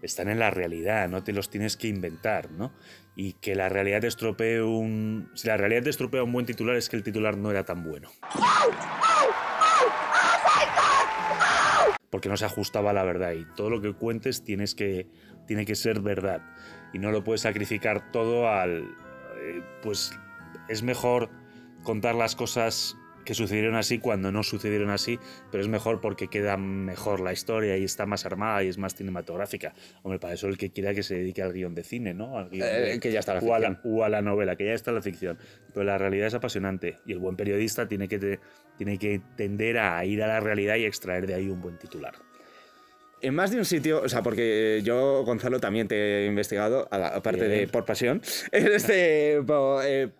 están 0.00 0.30
en 0.30 0.38
la 0.38 0.50
realidad, 0.50 1.10
no 1.10 1.22
te 1.22 1.34
los 1.34 1.50
tienes 1.50 1.76
que 1.76 1.88
inventar, 1.88 2.50
¿no? 2.50 2.72
Y 3.14 3.34
que 3.34 3.54
la 3.54 3.68
realidad 3.68 4.00
te 4.00 4.06
estropee 4.06 4.62
un... 4.62 5.28
Si 5.34 5.48
la 5.48 5.58
realidad 5.58 5.82
te 5.82 5.90
estropea 5.90 6.22
un 6.22 6.32
buen 6.32 6.46
titular 6.46 6.76
es 6.76 6.88
que 6.88 6.96
el 6.96 7.02
titular 7.02 7.36
no 7.36 7.50
era 7.50 7.64
tan 7.64 7.84
bueno. 7.84 8.08
Porque 12.08 12.30
no 12.30 12.38
se 12.38 12.46
ajustaba 12.46 12.90
a 12.90 12.94
la 12.94 13.02
verdad 13.04 13.32
y 13.32 13.44
todo 13.54 13.68
lo 13.68 13.82
que 13.82 13.92
cuentes 13.92 14.42
tienes 14.44 14.74
que, 14.74 15.08
tiene 15.46 15.64
que 15.66 15.74
ser 15.74 16.00
verdad. 16.00 16.40
Y 16.92 16.98
no 16.98 17.10
lo 17.10 17.22
puedes 17.24 17.42
sacrificar 17.42 18.10
todo 18.12 18.48
al... 18.48 18.84
eh, 19.40 19.62
Pues 19.82 20.12
es 20.68 20.82
mejor 20.82 21.28
contar 21.82 22.14
las 22.14 22.34
cosas 22.36 22.96
que 23.24 23.34
sucedieron 23.34 23.74
así 23.74 23.98
cuando 23.98 24.30
no 24.30 24.44
sucedieron 24.44 24.88
así, 24.90 25.18
pero 25.50 25.60
es 25.60 25.68
mejor 25.68 26.00
porque 26.00 26.28
queda 26.28 26.56
mejor 26.56 27.18
la 27.18 27.32
historia 27.32 27.76
y 27.76 27.82
está 27.82 28.06
más 28.06 28.24
armada 28.24 28.62
y 28.62 28.68
es 28.68 28.78
más 28.78 28.94
cinematográfica. 28.94 29.74
Hombre, 30.04 30.20
para 30.20 30.34
eso 30.34 30.46
el 30.46 30.56
que 30.56 30.70
quiera 30.70 30.94
que 30.94 31.02
se 31.02 31.16
dedique 31.16 31.42
al 31.42 31.52
guion 31.52 31.74
de 31.74 31.82
cine, 31.82 32.14
¿no? 32.14 32.38
Al 32.38 32.50
guion 32.50 32.68
Eh, 32.68 32.80
de- 32.92 33.00
que 33.00 33.10
ya 33.10 33.18
está 33.18 33.34
la 33.34 33.40
o 33.40 33.52
a 33.52 33.58
la, 33.58 33.80
o 33.82 34.04
a 34.04 34.08
la 34.08 34.22
novela, 34.22 34.54
que 34.54 34.66
ya 34.66 34.74
está 34.74 34.92
la 34.92 35.02
ficción. 35.02 35.38
Pero 35.74 35.82
la 35.82 35.98
realidad 35.98 36.28
es 36.28 36.34
apasionante 36.34 36.98
y 37.04 37.12
el 37.12 37.18
buen 37.18 37.34
periodista 37.34 37.88
tiene 37.88 38.06
que, 38.06 38.20
te- 38.20 38.38
tiene 38.76 38.96
que 38.96 39.20
tender 39.36 39.78
a 39.78 40.04
ir 40.04 40.22
a 40.22 40.28
la 40.28 40.38
realidad 40.38 40.76
y 40.76 40.84
extraer 40.84 41.26
de 41.26 41.34
ahí 41.34 41.48
un 41.48 41.60
buen 41.60 41.78
titular. 41.78 42.14
En 43.22 43.34
más 43.34 43.50
de 43.50 43.58
un 43.58 43.64
sitio, 43.64 44.02
o 44.02 44.08
sea, 44.08 44.22
porque 44.22 44.80
yo, 44.84 45.24
Gonzalo, 45.24 45.58
también 45.60 45.88
te 45.88 46.24
he 46.24 46.26
investigado, 46.26 46.86
aparte 46.90 47.48
Bien. 47.48 47.60
de 47.60 47.68
por 47.68 47.84
pasión. 47.84 48.20
Este, 48.52 49.40
po- 49.46 49.80
eh, 49.82 50.10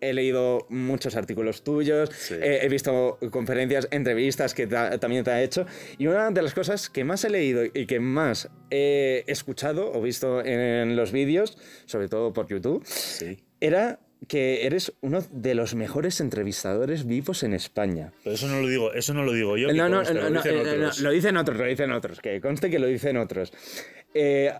he 0.00 0.12
leído 0.12 0.66
muchos 0.68 1.16
artículos 1.16 1.64
tuyos, 1.64 2.10
Sí. 2.12 2.34
eh, 2.34 2.60
he 2.62 2.68
visto 2.68 3.18
conferencias, 3.30 3.88
entrevistas 3.90 4.54
que 4.54 4.66
ta- 4.66 4.98
también 4.98 5.24
te 5.24 5.30
ha 5.32 5.42
hecho. 5.42 5.66
Y 5.98 6.06
una 6.06 6.30
de 6.30 6.42
las 6.42 6.54
cosas 6.54 6.88
que 6.90 7.02
más 7.04 7.24
he 7.24 7.30
leído 7.30 7.64
y 7.64 7.86
que 7.86 7.98
más 8.00 8.48
he 8.70 9.24
escuchado 9.26 9.90
o 9.92 10.00
visto 10.00 10.44
en 10.44 10.94
los 10.96 11.10
vídeos, 11.12 11.56
sobre 11.86 12.08
todo 12.08 12.32
por 12.32 12.46
YouTube, 12.48 12.84
Sí. 12.86 13.42
era 13.60 13.98
que 14.28 14.66
eres 14.66 14.92
uno 15.00 15.22
de 15.30 15.54
los 15.54 15.74
mejores 15.74 16.20
entrevistadores 16.20 17.06
vivos 17.06 17.42
en 17.42 17.54
España. 17.54 18.12
Pero 18.22 18.34
eso 18.34 18.48
no 18.48 18.60
lo 18.60 18.68
digo, 18.68 18.92
eso 18.92 19.14
no 19.14 19.24
lo 19.24 19.32
digo 19.32 19.56
yo. 19.56 19.72
No, 19.72 19.88
no, 19.88 20.02
no, 20.02 20.12
lo 20.12 20.30
no, 20.30 20.42
dicen 20.42 20.56
eh, 20.56 20.62
no, 20.64 20.70
otros. 20.86 21.00
lo 21.00 21.10
dicen 21.10 21.36
otros, 21.36 21.58
lo 21.58 21.64
dicen 21.64 21.92
otros, 21.92 22.20
que 22.20 22.40
conste 22.40 22.70
que 22.70 22.78
lo 22.78 22.86
dicen 22.86 23.16
otros. 23.16 23.52
Eh, 24.14 24.52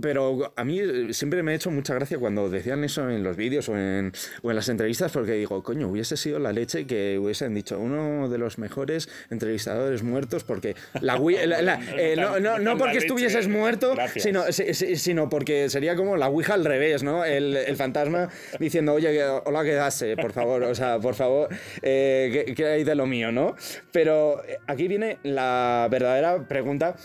pero 0.00 0.52
a 0.56 0.64
mí 0.64 0.80
eh, 0.80 1.08
siempre 1.12 1.42
me 1.42 1.52
ha 1.52 1.54
hecho 1.54 1.70
mucha 1.70 1.94
gracia 1.94 2.18
cuando 2.18 2.48
decían 2.50 2.82
eso 2.84 3.08
en 3.08 3.22
los 3.22 3.36
vídeos 3.36 3.68
o 3.68 3.76
en, 3.76 4.12
o 4.42 4.50
en 4.50 4.56
las 4.56 4.68
entrevistas, 4.68 5.12
porque 5.12 5.32
digo, 5.32 5.62
coño, 5.62 5.88
hubiese 5.88 6.16
sido 6.16 6.38
la 6.38 6.52
leche 6.52 6.86
que 6.86 7.18
hubiesen 7.18 7.54
dicho 7.54 7.78
uno 7.78 8.28
de 8.28 8.38
los 8.38 8.58
mejores 8.58 9.08
entrevistadores 9.30 10.02
muertos, 10.02 10.44
porque 10.44 10.74
la, 11.00 11.16
la- 11.46 11.62
la- 11.62 11.80
eh, 11.98 12.16
no, 12.16 12.40
no, 12.40 12.58
no 12.58 12.72
La 12.72 12.78
porque 12.78 12.98
estuvieses 12.98 13.48
muerto, 13.48 13.94
sino, 14.16 14.50
si- 14.52 14.74
si- 14.74 14.96
sino 14.96 15.28
porque 15.28 15.68
sería 15.68 15.94
como 15.96 16.16
la 16.16 16.28
Ouija 16.28 16.54
al 16.54 16.64
revés, 16.64 17.02
¿no? 17.02 17.24
El, 17.24 17.56
el 17.56 17.76
fantasma 17.76 18.28
diciendo, 18.58 18.94
oye, 18.94 19.22
hola, 19.44 19.62
quedase, 19.64 20.16
por 20.16 20.32
favor, 20.32 20.62
o 20.64 20.74
sea, 20.74 20.98
por 20.98 21.14
favor, 21.14 21.48
eh, 21.82 22.44
¿qué, 22.46 22.54
qué 22.54 22.66
hay 22.66 22.84
de 22.84 22.94
lo 22.94 23.06
mío, 23.06 23.30
no? 23.30 23.54
Pero 23.92 24.42
eh, 24.44 24.58
aquí 24.66 24.88
viene 24.88 25.18
la 25.22 25.86
verdadera 25.90 26.46
pregunta 26.48 26.96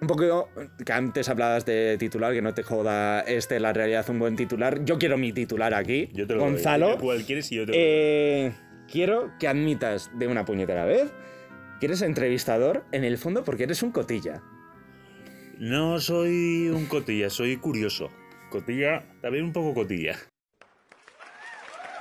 un 0.00 0.06
poco 0.06 0.48
que 0.84 0.92
antes 0.92 1.28
hablabas 1.28 1.66
de 1.66 1.96
titular, 1.98 2.32
que 2.32 2.42
no 2.42 2.54
te 2.54 2.62
joda 2.62 3.20
este, 3.20 3.60
la 3.60 3.72
realidad, 3.72 4.08
un 4.08 4.18
buen 4.18 4.36
titular. 4.36 4.84
Yo 4.84 4.98
quiero 4.98 5.18
mi 5.18 5.32
titular 5.32 5.74
aquí. 5.74 6.08
Yo 6.12 6.26
te 6.26 6.34
lo 6.34 6.40
doy. 6.40 6.52
Gonzalo. 6.52 6.98
Cuál 6.98 7.24
quieres 7.24 7.50
y 7.52 7.56
yo 7.56 7.66
te 7.66 7.72
lo 7.72 7.76
doy. 7.76 7.84
Eh, 7.86 8.52
quiero 8.90 9.32
que 9.38 9.48
admitas 9.48 10.10
de 10.18 10.26
una 10.26 10.44
puñetera 10.44 10.84
vez 10.84 11.12
que 11.78 11.86
eres 11.86 12.02
entrevistador 12.02 12.84
en 12.92 13.04
el 13.04 13.18
fondo 13.18 13.44
porque 13.44 13.64
eres 13.64 13.82
un 13.82 13.92
cotilla. 13.92 14.42
No 15.58 16.00
soy 16.00 16.68
un 16.68 16.86
cotilla, 16.86 17.28
soy 17.28 17.58
curioso. 17.58 18.10
Cotilla, 18.50 19.04
también 19.20 19.44
un 19.44 19.52
poco 19.52 19.74
cotilla. 19.74 20.16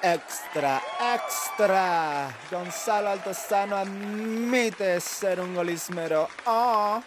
Extra, 0.01 0.81
extra. 1.15 2.33
Gonzalo 2.49 3.09
Altozano 3.09 3.75
admite 3.75 5.01
ser 5.01 5.41
un 5.41 5.53
golismero. 5.53 6.29
Oh. 6.45 7.03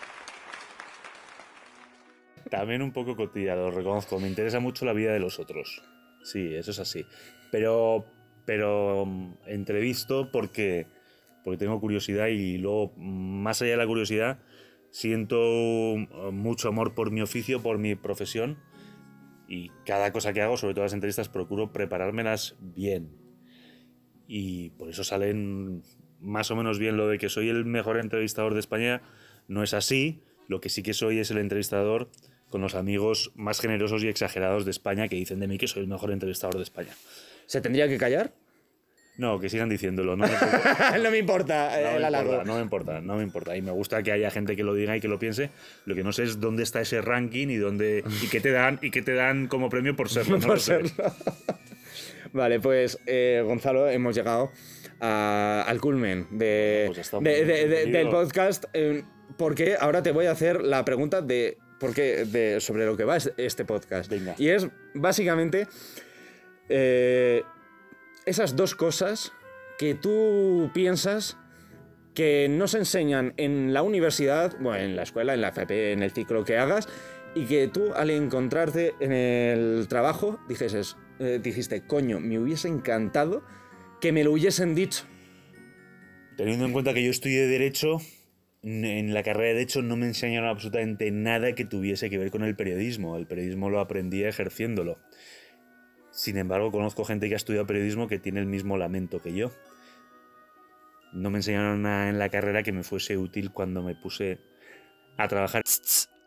También 2.52 2.82
un 2.82 2.92
poco 2.92 3.16
cotilla, 3.16 3.56
lo 3.56 3.70
reconozco. 3.70 4.20
Me 4.20 4.28
interesa 4.28 4.60
mucho 4.60 4.84
la 4.84 4.92
vida 4.92 5.10
de 5.10 5.18
los 5.18 5.38
otros. 5.38 5.82
Sí, 6.22 6.54
eso 6.54 6.72
es 6.72 6.78
así. 6.80 7.06
Pero, 7.50 8.04
pero 8.44 9.06
mm, 9.06 9.36
entrevisto 9.46 10.30
porque, 10.30 10.86
porque 11.44 11.56
tengo 11.56 11.80
curiosidad 11.80 12.26
y 12.26 12.58
luego, 12.58 12.92
más 12.98 13.62
allá 13.62 13.70
de 13.70 13.76
la 13.78 13.86
curiosidad, 13.86 14.40
siento 14.90 15.38
mm, 15.96 16.34
mucho 16.34 16.68
amor 16.68 16.94
por 16.94 17.10
mi 17.10 17.22
oficio, 17.22 17.62
por 17.62 17.78
mi 17.78 17.94
profesión. 17.94 18.58
Y 19.48 19.70
cada 19.86 20.12
cosa 20.12 20.34
que 20.34 20.42
hago, 20.42 20.58
sobre 20.58 20.74
todo 20.74 20.84
las 20.84 20.92
entrevistas, 20.92 21.30
procuro 21.30 21.72
preparármelas 21.72 22.56
bien. 22.60 23.16
Y 24.28 24.70
por 24.76 24.90
eso 24.90 25.04
salen 25.04 25.84
más 26.20 26.50
o 26.50 26.56
menos 26.56 26.78
bien 26.78 26.98
lo 26.98 27.08
de 27.08 27.16
que 27.16 27.30
soy 27.30 27.48
el 27.48 27.64
mejor 27.64 27.96
entrevistador 27.96 28.52
de 28.52 28.60
España. 28.60 29.00
No 29.48 29.62
es 29.62 29.72
así. 29.72 30.22
Lo 30.48 30.60
que 30.60 30.68
sí 30.68 30.82
que 30.82 30.92
soy 30.92 31.18
es 31.18 31.30
el 31.30 31.38
entrevistador 31.38 32.10
con 32.52 32.60
los 32.60 32.76
amigos 32.76 33.32
más 33.34 33.58
generosos 33.60 34.04
y 34.04 34.08
exagerados 34.08 34.64
de 34.64 34.70
España 34.70 35.08
que 35.08 35.16
dicen 35.16 35.40
de 35.40 35.48
mí 35.48 35.58
que 35.58 35.66
soy 35.66 35.82
el 35.82 35.88
mejor 35.88 36.12
entrevistador 36.12 36.56
de 36.58 36.62
España. 36.62 36.94
¿Se 37.46 37.60
tendría 37.60 37.88
que 37.88 37.98
callar? 37.98 38.32
No, 39.18 39.38
que 39.40 39.50
sigan 39.50 39.68
diciéndolo. 39.68 40.16
No 40.16 40.24
me, 40.26 40.32
importa, 40.32 40.98
no 40.98 41.10
me 41.10 41.18
importa 41.18 41.70
no 41.82 41.88
el 41.90 42.00
me 42.00 42.06
halago. 42.06 42.24
importa, 42.30 42.44
no 42.46 42.54
me 42.56 42.62
importa, 42.62 43.00
no 43.00 43.16
me 43.16 43.22
importa. 43.24 43.56
Y 43.56 43.62
me 43.62 43.70
gusta 43.72 44.02
que 44.02 44.12
haya 44.12 44.30
gente 44.30 44.54
que 44.56 44.62
lo 44.62 44.72
diga 44.74 44.96
y 44.96 45.00
que 45.00 45.08
lo 45.08 45.18
piense. 45.18 45.50
Lo 45.84 45.94
que 45.94 46.02
no 46.04 46.12
sé 46.12 46.22
es 46.22 46.40
dónde 46.40 46.62
está 46.62 46.80
ese 46.80 47.02
ranking 47.02 47.48
y 47.48 47.56
dónde 47.56 48.04
y 48.22 48.28
qué 48.28 48.40
te 48.40 48.52
dan 48.52 48.78
y 48.80 48.90
qué 48.90 49.02
te 49.02 49.12
dan 49.14 49.48
como 49.48 49.68
premio 49.68 49.94
por 49.96 50.08
serlo. 50.08 50.38
no 50.38 50.46
por 50.46 50.60
serlo. 50.60 50.90
vale, 52.32 52.60
pues 52.60 52.98
eh, 53.06 53.42
Gonzalo, 53.44 53.88
hemos 53.88 54.14
llegado 54.14 54.50
a- 55.00 55.64
al 55.66 55.80
culmen 55.80 56.26
de, 56.30 56.90
Pues 56.94 57.10
de- 57.20 57.44
de- 57.44 57.86
del 57.86 58.08
podcast. 58.08 58.64
eh, 58.72 59.04
porque 59.36 59.76
ahora 59.78 60.02
te 60.02 60.10
voy 60.12 60.26
a 60.26 60.30
hacer 60.32 60.62
la 60.62 60.84
pregunta 60.84 61.20
de, 61.22 61.58
por 61.82 61.92
qué- 61.94 62.24
de 62.24 62.60
sobre 62.60 62.86
lo 62.86 62.96
que 62.96 63.04
va 63.04 63.16
es- 63.18 63.32
este 63.36 63.64
podcast. 63.66 64.08
Venga. 64.08 64.34
Y 64.38 64.48
es 64.48 64.66
básicamente 64.94 65.66
eh, 66.68 67.42
esas 68.24 68.56
dos 68.56 68.74
cosas 68.74 69.32
que 69.78 69.94
tú 69.94 70.70
piensas 70.72 71.36
que 72.14 72.46
no 72.48 72.68
se 72.68 72.78
enseñan 72.78 73.34
en 73.36 73.72
la 73.74 73.82
universidad, 73.82 74.54
bueno, 74.60 74.82
en 74.84 74.96
la 74.96 75.02
escuela, 75.02 75.34
en 75.34 75.40
la 75.40 75.48
FP, 75.48 75.92
en 75.92 76.02
el 76.02 76.12
ciclo 76.12 76.44
que 76.44 76.56
hagas, 76.58 76.88
y 77.34 77.46
que 77.46 77.68
tú 77.68 77.92
al 77.94 78.10
encontrarte 78.10 78.94
en 79.00 79.12
el 79.12 79.86
trabajo 79.88 80.38
dijeses, 80.48 80.96
eh, 81.18 81.40
dijiste, 81.42 81.86
coño, 81.86 82.20
me 82.20 82.38
hubiese 82.38 82.68
encantado 82.68 83.42
que 84.00 84.12
me 84.12 84.22
lo 84.24 84.32
hubiesen 84.32 84.74
dicho. 84.74 85.04
Teniendo 86.36 86.64
en 86.66 86.72
cuenta 86.72 86.92
que 86.94 87.02
yo 87.04 87.10
estudié 87.10 87.46
Derecho, 87.46 87.98
en 88.62 89.12
la 89.12 89.22
carrera 89.22 89.48
de 89.48 89.54
Derecho 89.54 89.82
no 89.82 89.96
me 89.96 90.06
enseñaron 90.06 90.48
absolutamente 90.48 91.10
nada 91.10 91.54
que 91.54 91.64
tuviese 91.64 92.08
que 92.10 92.18
ver 92.18 92.30
con 92.30 92.44
el 92.44 92.54
periodismo. 92.56 93.16
El 93.16 93.26
periodismo 93.26 93.70
lo 93.70 93.80
aprendí 93.80 94.22
ejerciéndolo. 94.24 94.98
Sin 96.10 96.36
embargo, 96.36 96.70
conozco 96.70 97.04
gente 97.04 97.28
que 97.28 97.34
ha 97.34 97.36
estudiado 97.36 97.66
periodismo 97.66 98.06
que 98.06 98.18
tiene 98.18 98.38
el 98.40 98.46
mismo 98.46 98.76
lamento 98.76 99.20
que 99.20 99.32
yo. 99.34 99.50
No 101.12 101.30
me 101.30 101.38
enseñaron 101.38 101.82
nada 101.82 102.08
en 102.08 102.18
la 102.18 102.28
carrera 102.28 102.62
que 102.62 102.72
me 102.72 102.82
fuese 102.82 103.16
útil 103.18 103.50
cuando 103.52 103.82
me 103.82 103.94
puse 103.94 104.38
a 105.18 105.28
trabajar. 105.28 105.62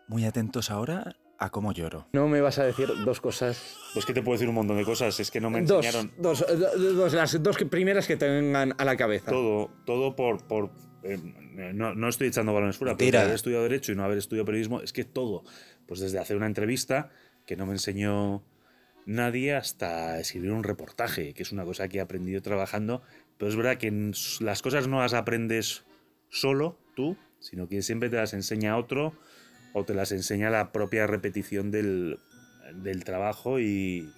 Muy 0.07 0.25
atentos 0.25 0.69
ahora 0.69 1.15
a 1.39 1.49
cómo 1.49 1.71
lloro. 1.71 2.07
No 2.13 2.27
me 2.27 2.41
vas 2.41 2.59
a 2.59 2.65
decir 2.65 2.87
dos 3.03 3.19
cosas. 3.21 3.77
Pues 3.93 4.05
que 4.05 4.13
te 4.13 4.21
puedo 4.21 4.33
decir 4.35 4.47
un 4.49 4.55
montón 4.55 4.77
de 4.77 4.83
cosas. 4.85 5.19
Es 5.19 5.31
que 5.31 5.39
no 5.41 5.49
me 5.49 5.61
Dos, 5.63 5.85
enseñaron 5.85 6.13
dos, 6.21 6.45
do- 6.47 6.93
dos, 6.93 7.13
las 7.13 7.41
dos 7.41 7.57
primeras 7.69 8.07
que 8.07 8.15
te 8.17 8.27
vengan 8.27 8.73
a 8.77 8.85
la 8.85 8.95
cabeza. 8.97 9.31
todo, 9.31 9.69
todo 9.85 10.15
por... 10.15 10.45
por 10.47 10.71
eh, 11.03 11.17
no, 11.55 11.95
no 11.95 12.09
estoy 12.09 12.27
echando 12.27 12.53
balones 12.53 12.77
fuera, 12.77 12.95
pero 12.95 13.05
Mentira. 13.05 13.21
haber 13.21 13.35
estudiado 13.35 13.63
Derecho 13.63 13.91
y 13.91 13.95
no 13.95 14.03
haber 14.03 14.17
estudiado 14.17 14.45
Periodismo, 14.45 14.81
es 14.81 14.93
que 14.93 15.03
todo. 15.03 15.43
Pues 15.87 15.99
desde 15.99 16.19
hacer 16.19 16.37
una 16.37 16.47
entrevista 16.47 17.09
que 17.45 17.55
no 17.55 17.65
me 17.65 17.73
enseñó 17.73 18.43
nadie 19.05 19.53
hasta 19.53 20.19
escribir 20.19 20.51
un 20.51 20.63
reportaje, 20.63 21.33
que 21.33 21.43
es 21.43 21.51
una 21.51 21.63
cosa 21.63 21.87
que 21.87 21.97
he 21.97 22.01
aprendido 22.01 22.41
trabajando. 22.41 23.01
Pero 23.37 23.49
es 23.49 23.55
verdad 23.55 23.77
que 23.77 23.91
las 24.39 24.61
cosas 24.61 24.87
no 24.87 24.99
las 24.99 25.13
aprendes 25.13 25.85
solo 26.29 26.77
tú, 26.95 27.17
sino 27.39 27.67
que 27.67 27.81
siempre 27.81 28.09
te 28.09 28.15
las 28.15 28.33
enseña 28.33 28.77
otro 28.77 29.13
o 29.73 29.83
te 29.83 29.93
las 29.93 30.11
enseña 30.11 30.49
la 30.49 30.71
propia 30.71 31.05
repetición 31.05 31.69
del, 31.69 32.19
del 32.73 33.03
trabajo 33.03 33.59
y, 33.59 34.09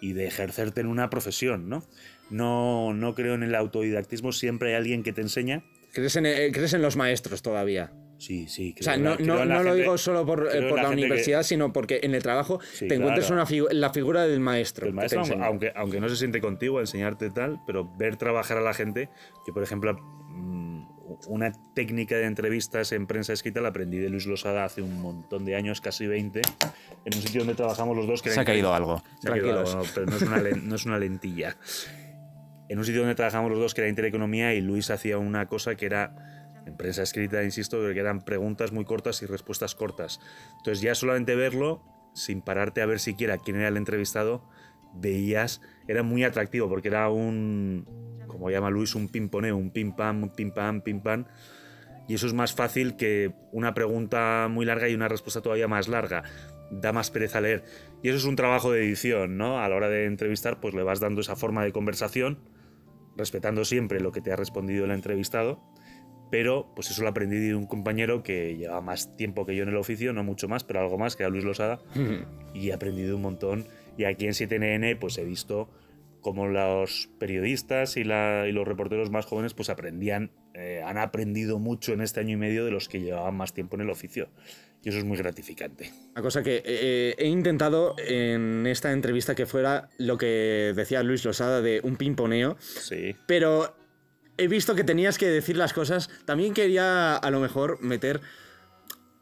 y 0.00 0.12
de 0.12 0.26
ejercerte 0.26 0.80
en 0.80 0.88
una 0.88 1.10
profesión, 1.10 1.68
¿no? 1.68 1.84
No, 2.28 2.92
no 2.92 3.14
creo 3.14 3.34
en 3.34 3.44
el 3.44 3.54
autodidactismo, 3.54 4.32
siempre 4.32 4.70
hay 4.70 4.74
alguien 4.74 5.02
que 5.02 5.12
te 5.12 5.20
enseña. 5.20 5.62
¿Crees, 5.96 6.16
en, 6.16 6.26
eh, 6.26 6.50
crees 6.52 6.72
en 6.74 6.82
los 6.82 6.96
maestros 6.96 7.42
todavía? 7.42 7.92
Sí, 8.18 8.46
sí. 8.48 8.74
O 8.80 8.82
sea, 8.82 8.94
creo 8.94 9.04
no, 9.04 9.10
la- 9.10 9.16
creo 9.16 9.26
no- 9.26 9.44
la 9.44 9.44
no 9.56 9.62
lo 9.62 9.70
gente- 9.70 9.80
digo 9.82 9.98
solo 9.98 10.24
por, 10.24 10.46
eh, 10.46 10.50
creo 10.58 10.68
por 10.70 10.78
la, 10.78 10.88
que- 10.88 10.92
universidad, 10.94 11.42
sino 11.42 11.72
porque 11.72 12.00
en 12.02 12.14
el 12.14 12.22
trabajo 12.22 12.60
Sí, 12.72 12.88
te 12.88 12.94
encuentras 12.94 13.26
claro. 13.26 13.42
una 13.42 13.46
figu- 13.50 13.72
la 13.72 13.92
figura 13.92 14.26
del 14.26 14.40
maestro. 14.40 14.86
El 14.86 14.92
que 14.92 14.96
maestro, 14.96 15.22
aunque, 15.42 15.72
aunque 15.74 16.00
no 16.00 16.08
se 16.08 16.16
siente 16.16 16.40
contigo 16.40 16.78
a 16.78 16.80
enseñarte 16.82 17.30
tal, 17.30 17.60
pero 17.66 17.90
ver 17.96 18.16
trabajar 18.16 18.56
a 18.58 18.62
la 18.62 18.72
gente, 18.74 19.10
yo 19.46 19.52
por 19.52 19.62
ejemplo, 19.62 19.94
mm, 19.98 20.86
una 21.28 21.52
técnica 21.74 22.16
de 22.16 22.24
entrevistas 22.24 22.92
en 22.92 23.06
prensa 23.06 23.32
escrita 23.32 23.60
la 23.60 23.68
aprendí 23.68 23.98
de 23.98 24.08
Luis 24.08 24.26
Losada 24.26 24.64
hace 24.64 24.82
un 24.82 25.00
montón 25.00 25.44
de 25.44 25.54
años, 25.54 25.80
casi 25.80 26.06
20, 26.06 26.40
en 27.04 27.14
un 27.14 27.22
sitio 27.22 27.40
donde 27.40 27.54
trabajamos 27.54 27.96
los 27.96 28.06
dos. 28.06 28.22
Que 28.22 28.30
Se 28.30 28.40
ha 28.40 28.44
caído 28.44 28.74
algo. 28.74 29.02
Se 29.20 29.28
ha 29.28 29.32
caído 29.32 29.52
Tranquilos. 29.62 29.70
algo, 29.74 29.84
no, 29.86 29.90
pero 29.94 30.06
no 30.06 30.16
es, 30.16 30.22
una, 30.22 30.38
no 30.62 30.74
es 30.74 30.84
una 30.86 30.98
lentilla. 30.98 31.56
En 32.68 32.78
un 32.78 32.84
sitio 32.84 33.00
donde 33.00 33.14
trabajamos 33.14 33.50
los 33.50 33.60
dos, 33.60 33.74
que 33.74 33.82
era 33.82 33.88
Intereconomía, 33.88 34.54
y 34.54 34.60
Luis 34.60 34.90
hacía 34.90 35.18
una 35.18 35.46
cosa 35.46 35.76
que 35.76 35.86
era, 35.86 36.62
en 36.66 36.76
prensa 36.76 37.02
escrita, 37.02 37.42
insisto, 37.44 37.80
que 37.80 37.98
eran 37.98 38.22
preguntas 38.22 38.72
muy 38.72 38.84
cortas 38.84 39.22
y 39.22 39.26
respuestas 39.26 39.74
cortas. 39.74 40.20
Entonces 40.58 40.80
ya 40.80 40.94
solamente 40.94 41.36
verlo, 41.36 41.82
sin 42.14 42.40
pararte 42.42 42.82
a 42.82 42.86
ver 42.86 42.98
siquiera 42.98 43.38
quién 43.38 43.56
era 43.56 43.68
el 43.68 43.76
entrevistado, 43.76 44.48
veías, 44.94 45.60
era 45.86 46.02
muy 46.02 46.24
atractivo, 46.24 46.68
porque 46.68 46.88
era 46.88 47.08
un, 47.08 47.86
como 48.26 48.50
llama 48.50 48.70
Luis, 48.70 48.94
un 48.94 49.08
pimponeo, 49.08 49.56
un 49.56 49.70
pim 49.70 49.92
pam, 49.92 50.24
un 50.24 50.30
pim 50.30 50.50
pam, 50.50 50.80
pim 50.80 51.00
pam. 51.00 51.26
Y 52.08 52.14
eso 52.14 52.26
es 52.26 52.34
más 52.34 52.54
fácil 52.54 52.96
que 52.96 53.32
una 53.52 53.74
pregunta 53.74 54.48
muy 54.50 54.64
larga 54.64 54.88
y 54.88 54.94
una 54.94 55.08
respuesta 55.08 55.40
todavía 55.40 55.68
más 55.68 55.88
larga. 55.88 56.22
Da 56.70 56.92
más 56.92 57.10
pereza 57.10 57.40
leer. 57.40 57.64
Y 58.02 58.08
eso 58.08 58.18
es 58.18 58.24
un 58.24 58.36
trabajo 58.36 58.70
de 58.72 58.80
edición, 58.80 59.36
¿no? 59.36 59.60
A 59.60 59.68
la 59.68 59.76
hora 59.76 59.88
de 59.88 60.06
entrevistar, 60.06 60.60
pues 60.60 60.74
le 60.74 60.82
vas 60.82 61.00
dando 61.00 61.20
esa 61.20 61.36
forma 61.36 61.64
de 61.64 61.72
conversación, 61.72 62.38
respetando 63.16 63.64
siempre 63.64 64.00
lo 64.00 64.12
que 64.12 64.20
te 64.20 64.32
ha 64.32 64.36
respondido 64.36 64.84
el 64.84 64.90
entrevistado. 64.90 65.60
Pero, 66.30 66.72
pues 66.74 66.90
eso 66.90 67.02
lo 67.02 67.08
aprendí 67.08 67.36
de 67.36 67.54
un 67.54 67.66
compañero 67.66 68.22
que 68.22 68.56
lleva 68.56 68.80
más 68.80 69.16
tiempo 69.16 69.46
que 69.46 69.54
yo 69.54 69.62
en 69.62 69.68
el 69.68 69.76
oficio, 69.76 70.12
no 70.12 70.24
mucho 70.24 70.48
más, 70.48 70.64
pero 70.64 70.80
algo 70.80 70.98
más, 70.98 71.14
que 71.14 71.22
era 71.22 71.30
Luis 71.30 71.44
Losada 71.44 71.80
y 72.54 72.70
he 72.70 72.72
aprendido 72.72 73.16
un 73.16 73.22
montón. 73.22 73.66
Y 73.96 74.04
aquí 74.04 74.26
en 74.26 74.32
7NN 74.32 74.98
pues 74.98 75.18
he 75.18 75.24
visto 75.24 75.68
cómo 76.26 76.48
los 76.48 77.08
periodistas 77.20 77.96
y, 77.96 78.02
la- 78.02 78.46
y 78.48 78.52
los 78.52 78.66
reporteros 78.66 79.10
más 79.12 79.26
jóvenes 79.26 79.54
pues 79.54 79.70
aprendían, 79.70 80.32
eh, 80.54 80.82
han 80.84 80.98
aprendido 80.98 81.60
mucho 81.60 81.92
en 81.92 82.00
este 82.00 82.18
año 82.18 82.32
y 82.32 82.36
medio 82.36 82.64
de 82.64 82.72
los 82.72 82.88
que 82.88 83.00
llevaban 83.00 83.36
más 83.36 83.54
tiempo 83.54 83.76
en 83.76 83.82
el 83.82 83.90
oficio. 83.90 84.28
Y 84.82 84.88
eso 84.88 84.98
es 84.98 85.04
muy 85.04 85.16
gratificante. 85.18 85.92
Una 86.14 86.22
cosa 86.22 86.42
que 86.42 86.62
eh, 86.64 87.14
he 87.16 87.28
intentado 87.28 87.94
en 87.98 88.66
esta 88.66 88.90
entrevista 88.92 89.36
que 89.36 89.46
fuera 89.46 89.88
lo 89.98 90.18
que 90.18 90.72
decía 90.74 91.04
Luis 91.04 91.24
Losada 91.24 91.62
de 91.62 91.78
un 91.84 91.94
pimponeo, 91.96 92.56
Sí. 92.60 93.14
pero 93.28 93.76
he 94.36 94.48
visto 94.48 94.74
que 94.74 94.82
tenías 94.82 95.18
que 95.18 95.26
decir 95.28 95.56
las 95.56 95.72
cosas. 95.72 96.10
También 96.24 96.54
quería 96.54 97.14
a 97.16 97.30
lo 97.30 97.38
mejor 97.38 97.80
meter 97.82 98.20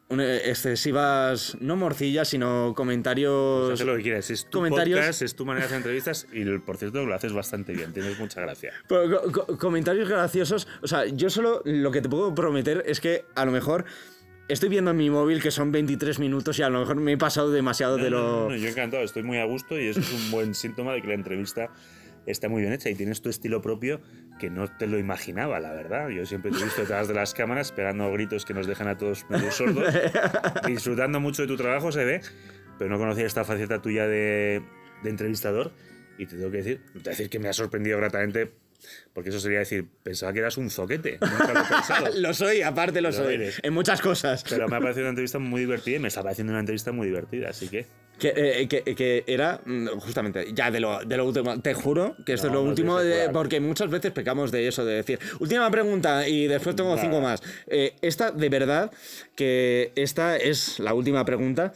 una- 0.08 0.37
excesivas, 0.37 1.56
no 1.61 1.76
morcillas, 1.76 2.28
sino 2.28 2.75
comentarios... 2.76 3.73
Haz 3.80 3.87
lo 3.87 3.96
que 3.96 4.02
quieras. 4.02 4.30
Es 4.30 4.44
tu 4.46 4.58
comentarios- 4.58 4.99
podcast, 5.00 5.23
es 5.23 5.34
tu 5.34 5.44
manera 5.46 5.62
de 5.62 5.66
hacer 5.66 5.76
entrevistas 5.78 6.26
y 6.32 6.44
por 6.58 6.76
cierto 6.76 7.04
lo 7.06 7.14
haces 7.14 7.32
bastante 7.32 7.73
bien. 7.73 7.92
Tienes 7.92 8.18
mucha 8.18 8.40
gracia. 8.40 8.73
Pero 8.88 9.23
co- 9.23 9.46
co- 9.46 9.58
comentarios 9.58 10.08
graciosos. 10.08 10.68
O 10.82 10.87
sea, 10.88 11.06
yo 11.06 11.30
solo 11.30 11.62
lo 11.64 11.90
que 11.90 12.00
te 12.02 12.08
puedo 12.08 12.34
prometer 12.34 12.82
es 12.87 13.00
que 13.00 13.25
a 13.34 13.44
lo 13.44 13.52
mejor 13.52 13.84
estoy 14.49 14.68
viendo 14.68 14.90
en 14.90 14.96
mi 14.99 15.08
móvil 15.11 15.40
que 15.42 15.50
son 15.50 15.73
23 15.73 16.18
minutos 16.18 16.58
y 16.58 16.62
a 16.62 16.68
lo 16.68 16.80
mejor 16.80 16.96
me 16.96 17.12
he 17.12 17.18
pasado 17.18 17.50
demasiado 17.50 17.96
de 17.96 18.11
No, 18.11 18.16
lo. 18.18 18.23
no, 18.44 18.50
no, 18.50 18.56
yo 18.56 18.68
encantado, 18.68 19.02
estoy 19.02 19.23
muy 19.23 19.38
a 19.38 19.44
gusto 19.44 19.78
y 19.80 19.87
eso 19.88 20.00
es 20.00 20.12
un 20.12 20.30
buen 20.30 20.54
síntoma 20.54 20.92
de 20.92 21.00
que 21.02 21.08
la 21.08 21.14
entrevista 21.14 21.70
está 22.26 22.49
muy 22.49 22.62
bien 22.62 22.73
hecha 22.73 22.88
y 22.90 22.94
tienes 22.94 23.20
tu 23.23 23.28
estilo 23.28 23.61
propio 23.62 24.00
que 24.38 24.50
no 24.50 24.68
te 24.68 24.86
lo 24.86 24.98
imaginaba, 24.98 25.60
la 25.60 25.72
verdad. 25.72 26.08
Yo 26.08 26.26
siempre 26.26 26.50
te 26.50 26.58
he 26.58 26.64
visto 26.64 26.82
detrás 26.82 27.08
de 27.08 27.14
las 27.14 27.34
cámaras 27.34 27.68
esperando 27.68 28.10
gritos 28.12 28.44
que 28.44 28.54
nos 28.54 28.66
dejan 28.66 28.88
a 28.88 28.96
todos 28.96 29.28
medio 29.30 29.50
sordos, 29.50 29.92
disfrutando 30.66 31.20
mucho 31.20 31.42
de 31.42 31.48
tu 31.48 31.56
trabajo, 31.56 31.92
se 31.92 32.04
ve, 32.04 32.20
pero 32.78 32.90
no 32.90 32.98
conocía 32.98 33.26
esta 33.26 33.44
faceta 33.44 33.80
tuya 33.80 34.06
de, 34.06 34.62
de 35.02 35.10
entrevistador 35.10 35.72
y 36.18 36.26
te 36.26 36.36
tengo 36.36 36.50
que 36.50 36.58
decir, 36.58 36.80
te 37.02 37.10
decir 37.10 37.30
que 37.30 37.38
me 37.38 37.48
ha 37.48 37.52
sorprendido 37.52 37.98
gratamente 37.98 38.52
porque 39.12 39.30
eso 39.30 39.40
sería 39.40 39.60
decir, 39.60 39.86
pensaba 40.02 40.32
que 40.32 40.40
eras 40.40 40.56
un 40.56 40.70
zoquete. 40.70 41.18
Nunca 41.20 41.52
lo. 42.02 42.10
Lo 42.20 42.34
soy, 42.34 42.62
aparte 42.62 43.00
lo, 43.00 43.10
Lo 43.10 43.16
soy. 43.16 43.34
eres. 43.34 43.60
En 43.62 43.72
muchas 43.72 44.00
cosas. 44.00 44.44
Pero 44.48 44.68
me 44.68 44.76
ha 44.76 44.80
parecido 44.80 45.02
una 45.04 45.10
entrevista 45.10 45.38
muy 45.38 45.60
divertida 45.60 45.96
y 45.96 45.98
me 46.00 46.08
está 46.08 46.22
pareciendo 46.22 46.52
una 46.52 46.60
entrevista 46.60 46.92
muy 46.92 47.06
divertida, 47.06 47.50
así 47.50 47.68
que. 47.68 47.86
Que, 48.18 48.32
eh, 48.36 48.68
que- 48.68 48.94
que 48.94 49.24
era, 49.26 49.60
mm, 49.66 49.88
justamente, 49.98 50.46
ya 50.54 50.70
de 50.70 50.78
lo, 50.78 51.00
de 51.04 51.16
lo 51.16 51.26
último. 51.26 51.60
Te 51.60 51.74
juro 51.74 52.14
que 52.24 52.34
esto 52.34 52.46
No, 52.46 52.52
es 52.52 52.54
lo 52.58 52.62
no 52.62 52.68
último, 52.70 52.98
de- 53.00 53.28
porque 53.30 53.58
muchas 53.58 53.90
veces 53.90 54.12
pecamos 54.12 54.52
de 54.52 54.68
eso, 54.68 54.84
de 54.84 54.94
decir, 54.94 55.18
última 55.40 55.68
pregunta 55.70 56.28
y 56.28 56.46
después 56.46 56.76
tengo 56.76 56.96
cinco 56.96 57.20
más. 57.20 57.42
Eh, 57.66 57.96
esta, 58.02 58.30
de 58.30 58.48
verdad, 58.48 58.92
que 59.34 59.90
esta 59.96 60.36
es 60.36 60.78
la 60.78 60.94
última 60.94 61.24
pregunta. 61.24 61.72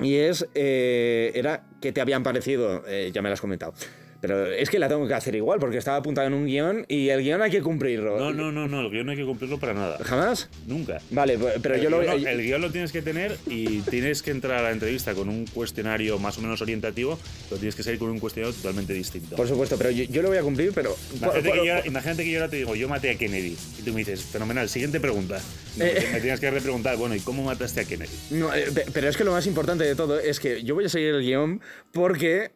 Y 0.00 0.16
es, 0.16 0.46
eh, 0.54 1.30
era, 1.34 1.64
¿qué 1.80 1.92
te 1.92 2.00
habían 2.00 2.22
parecido? 2.22 2.82
Eh, 2.86 3.10
ya 3.14 3.22
me 3.22 3.28
la 3.28 3.34
has 3.34 3.40
comentado. 3.40 3.74
Pero 4.20 4.46
es 4.46 4.70
que 4.70 4.78
la 4.78 4.88
tengo 4.88 5.06
que 5.06 5.14
hacer 5.14 5.34
igual, 5.34 5.58
porque 5.60 5.78
estaba 5.78 5.98
apuntada 5.98 6.26
en 6.26 6.34
un 6.34 6.46
guion 6.46 6.84
y 6.88 7.08
el 7.10 7.22
guion 7.22 7.42
hay 7.42 7.50
que 7.50 7.60
cumplirlo. 7.62 8.18
No, 8.18 8.32
no, 8.32 8.50
no, 8.52 8.66
no, 8.68 8.80
el 8.80 8.90
guion 8.90 9.06
no 9.06 9.12
hay 9.12 9.18
que 9.18 9.24
cumplirlo 9.24 9.58
para 9.58 9.74
nada. 9.74 9.98
¿Jamás? 10.02 10.48
Nunca. 10.66 10.98
Vale, 11.10 11.38
pues- 11.38 11.54
pero 11.62 11.76
yo 11.76 11.90
lo 11.90 12.02
lo- 12.02 12.12
el 12.12 12.42
guion 12.42 12.60
lo 12.60 12.70
tienes 12.70 12.92
que 12.92 13.02
tener 13.02 13.36
y 13.46 13.80
tienes 13.82 14.22
que 14.22 14.30
entrar 14.30 14.58
a 14.58 14.62
la 14.62 14.70
entrevista 14.72 15.14
con 15.14 15.28
un 15.28 15.46
cuestionario 15.46 16.18
más 16.18 16.38
o 16.38 16.40
menos 16.42 16.60
orientativo, 16.62 17.18
pero 17.48 17.58
tienes 17.58 17.74
que 17.74 17.82
salir 17.82 17.98
con 17.98 18.10
un 18.10 18.18
cuestionario 18.18 18.54
totalmente 18.56 18.92
distinto. 18.92 19.36
Por 19.36 19.46
supuesto, 19.48 19.76
pero 19.76 19.90
yo, 19.90 20.04
yo 20.04 20.22
lo 20.22 20.28
voy 20.28 20.38
a 20.38 20.42
cumplir, 20.42 20.72
pero... 20.74 20.96
Imagínate, 21.14 21.48
por- 21.48 21.58
que 21.60 21.66
yo, 21.66 21.74
imagínate 21.84 22.24
que 22.24 22.30
yo 22.30 22.38
ahora 22.40 22.50
te 22.50 22.56
digo, 22.56 22.74
yo 22.74 22.88
maté 22.88 23.10
a 23.10 23.18
Kennedy. 23.18 23.56
Y 23.78 23.82
tú 23.82 23.92
me 23.92 23.98
dices, 23.98 24.22
fenomenal, 24.24 24.68
siguiente 24.68 25.00
pregunta. 25.00 25.40
No, 25.76 25.84
Eh. 25.84 26.08
Me 26.12 26.20
tienes 26.20 26.40
que 26.40 26.50
repreguntar, 26.50 26.96
bueno, 26.96 27.14
¿y 27.14 27.20
cómo 27.20 27.42
mataste 27.44 27.80
a 27.80 27.84
Kennedy? 27.84 28.10
No, 28.30 28.54
eh, 28.54 28.66
pe- 28.74 28.86
pero 28.92 29.08
es 29.08 29.16
que 29.16 29.24
lo 29.24 29.32
más 29.32 29.46
importante 29.46 29.84
de 29.84 29.94
todo 29.94 30.18
es 30.18 30.40
que 30.40 30.62
yo 30.64 30.74
voy 30.74 30.86
a 30.86 30.88
seguir 30.88 31.08
el 31.14 31.22
guion 31.22 31.60
porque 31.92 32.50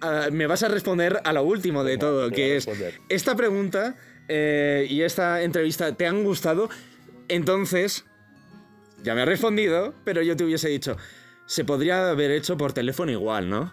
ah, 0.00 0.28
me 0.32 0.46
vas 0.46 0.62
a 0.62 0.68
responder 0.68 1.20
a 1.24 1.32
lo 1.32 1.42
último 1.42 1.84
de 1.84 1.98
¿Cómo 1.98 2.12
todo, 2.12 2.30
que 2.30 2.56
es 2.56 2.68
esta 3.08 3.34
pregunta 3.34 3.96
eh, 4.28 4.86
y 4.88 5.02
esta 5.02 5.42
entrevista 5.42 5.94
te 5.94 6.06
han 6.06 6.24
gustado, 6.24 6.68
entonces 7.28 8.04
ya 9.02 9.14
me 9.14 9.22
has 9.22 9.28
respondido, 9.28 9.94
pero 10.04 10.22
yo 10.22 10.36
te 10.36 10.44
hubiese 10.44 10.68
dicho, 10.68 10.96
se 11.46 11.64
podría 11.64 12.10
haber 12.10 12.30
hecho 12.30 12.56
por 12.56 12.72
teléfono 12.72 13.12
igual, 13.12 13.48
¿no? 13.48 13.72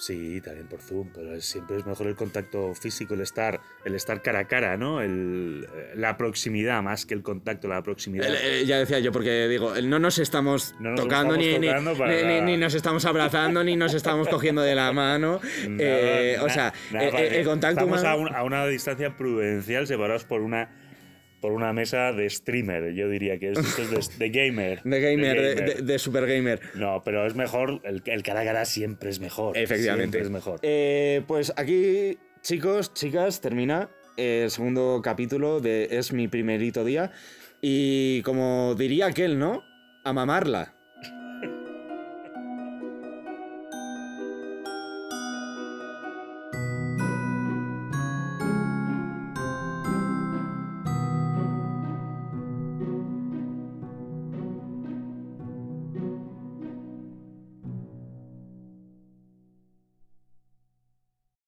Sí, 0.00 0.40
también 0.40 0.66
por 0.66 0.80
Zoom, 0.80 1.10
pero 1.14 1.34
es- 1.34 1.44
siempre 1.44 1.76
es 1.76 1.84
mejor 1.84 2.06
el 2.06 2.14
contacto 2.14 2.74
físico, 2.74 3.12
el 3.12 3.20
estar, 3.20 3.60
el 3.84 3.94
estar 3.94 4.22
cara 4.22 4.38
a 4.38 4.44
cara, 4.46 4.78
¿no? 4.78 5.02
El, 5.02 5.68
eh, 5.76 5.92
la 5.94 6.16
proximidad, 6.16 6.82
más 6.82 7.04
que 7.04 7.12
el 7.12 7.22
contacto, 7.22 7.68
la 7.68 7.82
proximidad. 7.82 8.26
El- 8.26 8.62
eh, 8.62 8.64
ya 8.64 8.78
decía 8.78 8.98
yo, 9.00 9.12
porque 9.12 9.46
digo, 9.46 9.74
no 9.82 9.98
nos 9.98 10.18
estamos 10.18 10.74
No 10.80 10.92
nos 10.92 11.00
tocando, 11.02 11.34
estamos 11.34 11.38
ni, 11.52 11.58
ni- 11.58 11.66
tocando 11.66 11.98
para 11.98 12.14
ni- 12.14 12.22
ni- 12.22 12.52
ni 12.52 12.56
nos 12.56 12.72
estamos 12.72 13.04
abrazando, 13.04 13.62
ni 13.62 13.76
nos 13.76 13.92
estamos 13.92 14.26
cogiendo 14.28 14.62
de 14.62 14.74
la 14.74 14.90
mano. 14.94 15.38
Nada, 15.68 15.76
Eh, 15.78 16.38
o 16.40 16.48
sea, 16.48 16.72
eh, 16.98 17.32
el 17.40 17.44
contacto 17.44 17.80
Estamos 17.80 18.00
humano... 18.00 18.08
a, 18.08 18.16
un- 18.30 18.34
a 18.36 18.42
una 18.42 18.66
distancia 18.68 19.14
prudencial 19.18 19.86
separados 19.86 20.24
por 20.24 20.40
una, 20.40 20.70
por 21.40 21.52
una 21.52 21.72
mesa 21.72 22.12
de 22.12 22.28
streamer, 22.28 22.92
yo 22.94 23.08
diría 23.08 23.38
que 23.38 23.52
es, 23.52 23.58
esto 23.58 23.82
es 23.82 24.18
de, 24.18 24.28
de 24.28 24.30
gamer. 24.46 24.82
De 24.84 25.00
gamer, 25.00 25.40
de, 25.40 25.54
gamer. 25.54 25.76
de- 25.76 25.82
de 25.82 25.98
super 25.98 26.26
gamer. 26.26 26.60
No, 26.74 27.02
pero 27.04 27.26
es 27.26 27.34
mejor, 27.34 27.80
el, 27.84 28.02
el 28.06 28.22
cara 28.22 28.40
a 28.40 28.44
cara 28.44 28.64
siempre 28.64 29.10
es 29.10 29.20
mejor. 29.20 29.56
Efectivamente. 29.56 30.18
Siempre 30.18 30.20
es 30.22 30.30
mejor. 30.30 30.60
Eh, 30.62 31.22
pues 31.26 31.52
aquí, 31.56 32.18
chicos, 32.42 32.92
chicas, 32.94 33.40
termina 33.40 33.88
el 34.16 34.50
segundo 34.50 35.00
capítulo 35.02 35.60
de 35.60 35.88
Es 35.92 36.12
mi 36.12 36.28
primerito 36.28 36.84
día. 36.84 37.10
Y 37.62 38.22
como 38.22 38.74
diría 38.74 39.06
aquel, 39.06 39.38
¿no? 39.38 39.62
A 40.04 40.12
mamarla. 40.12 40.74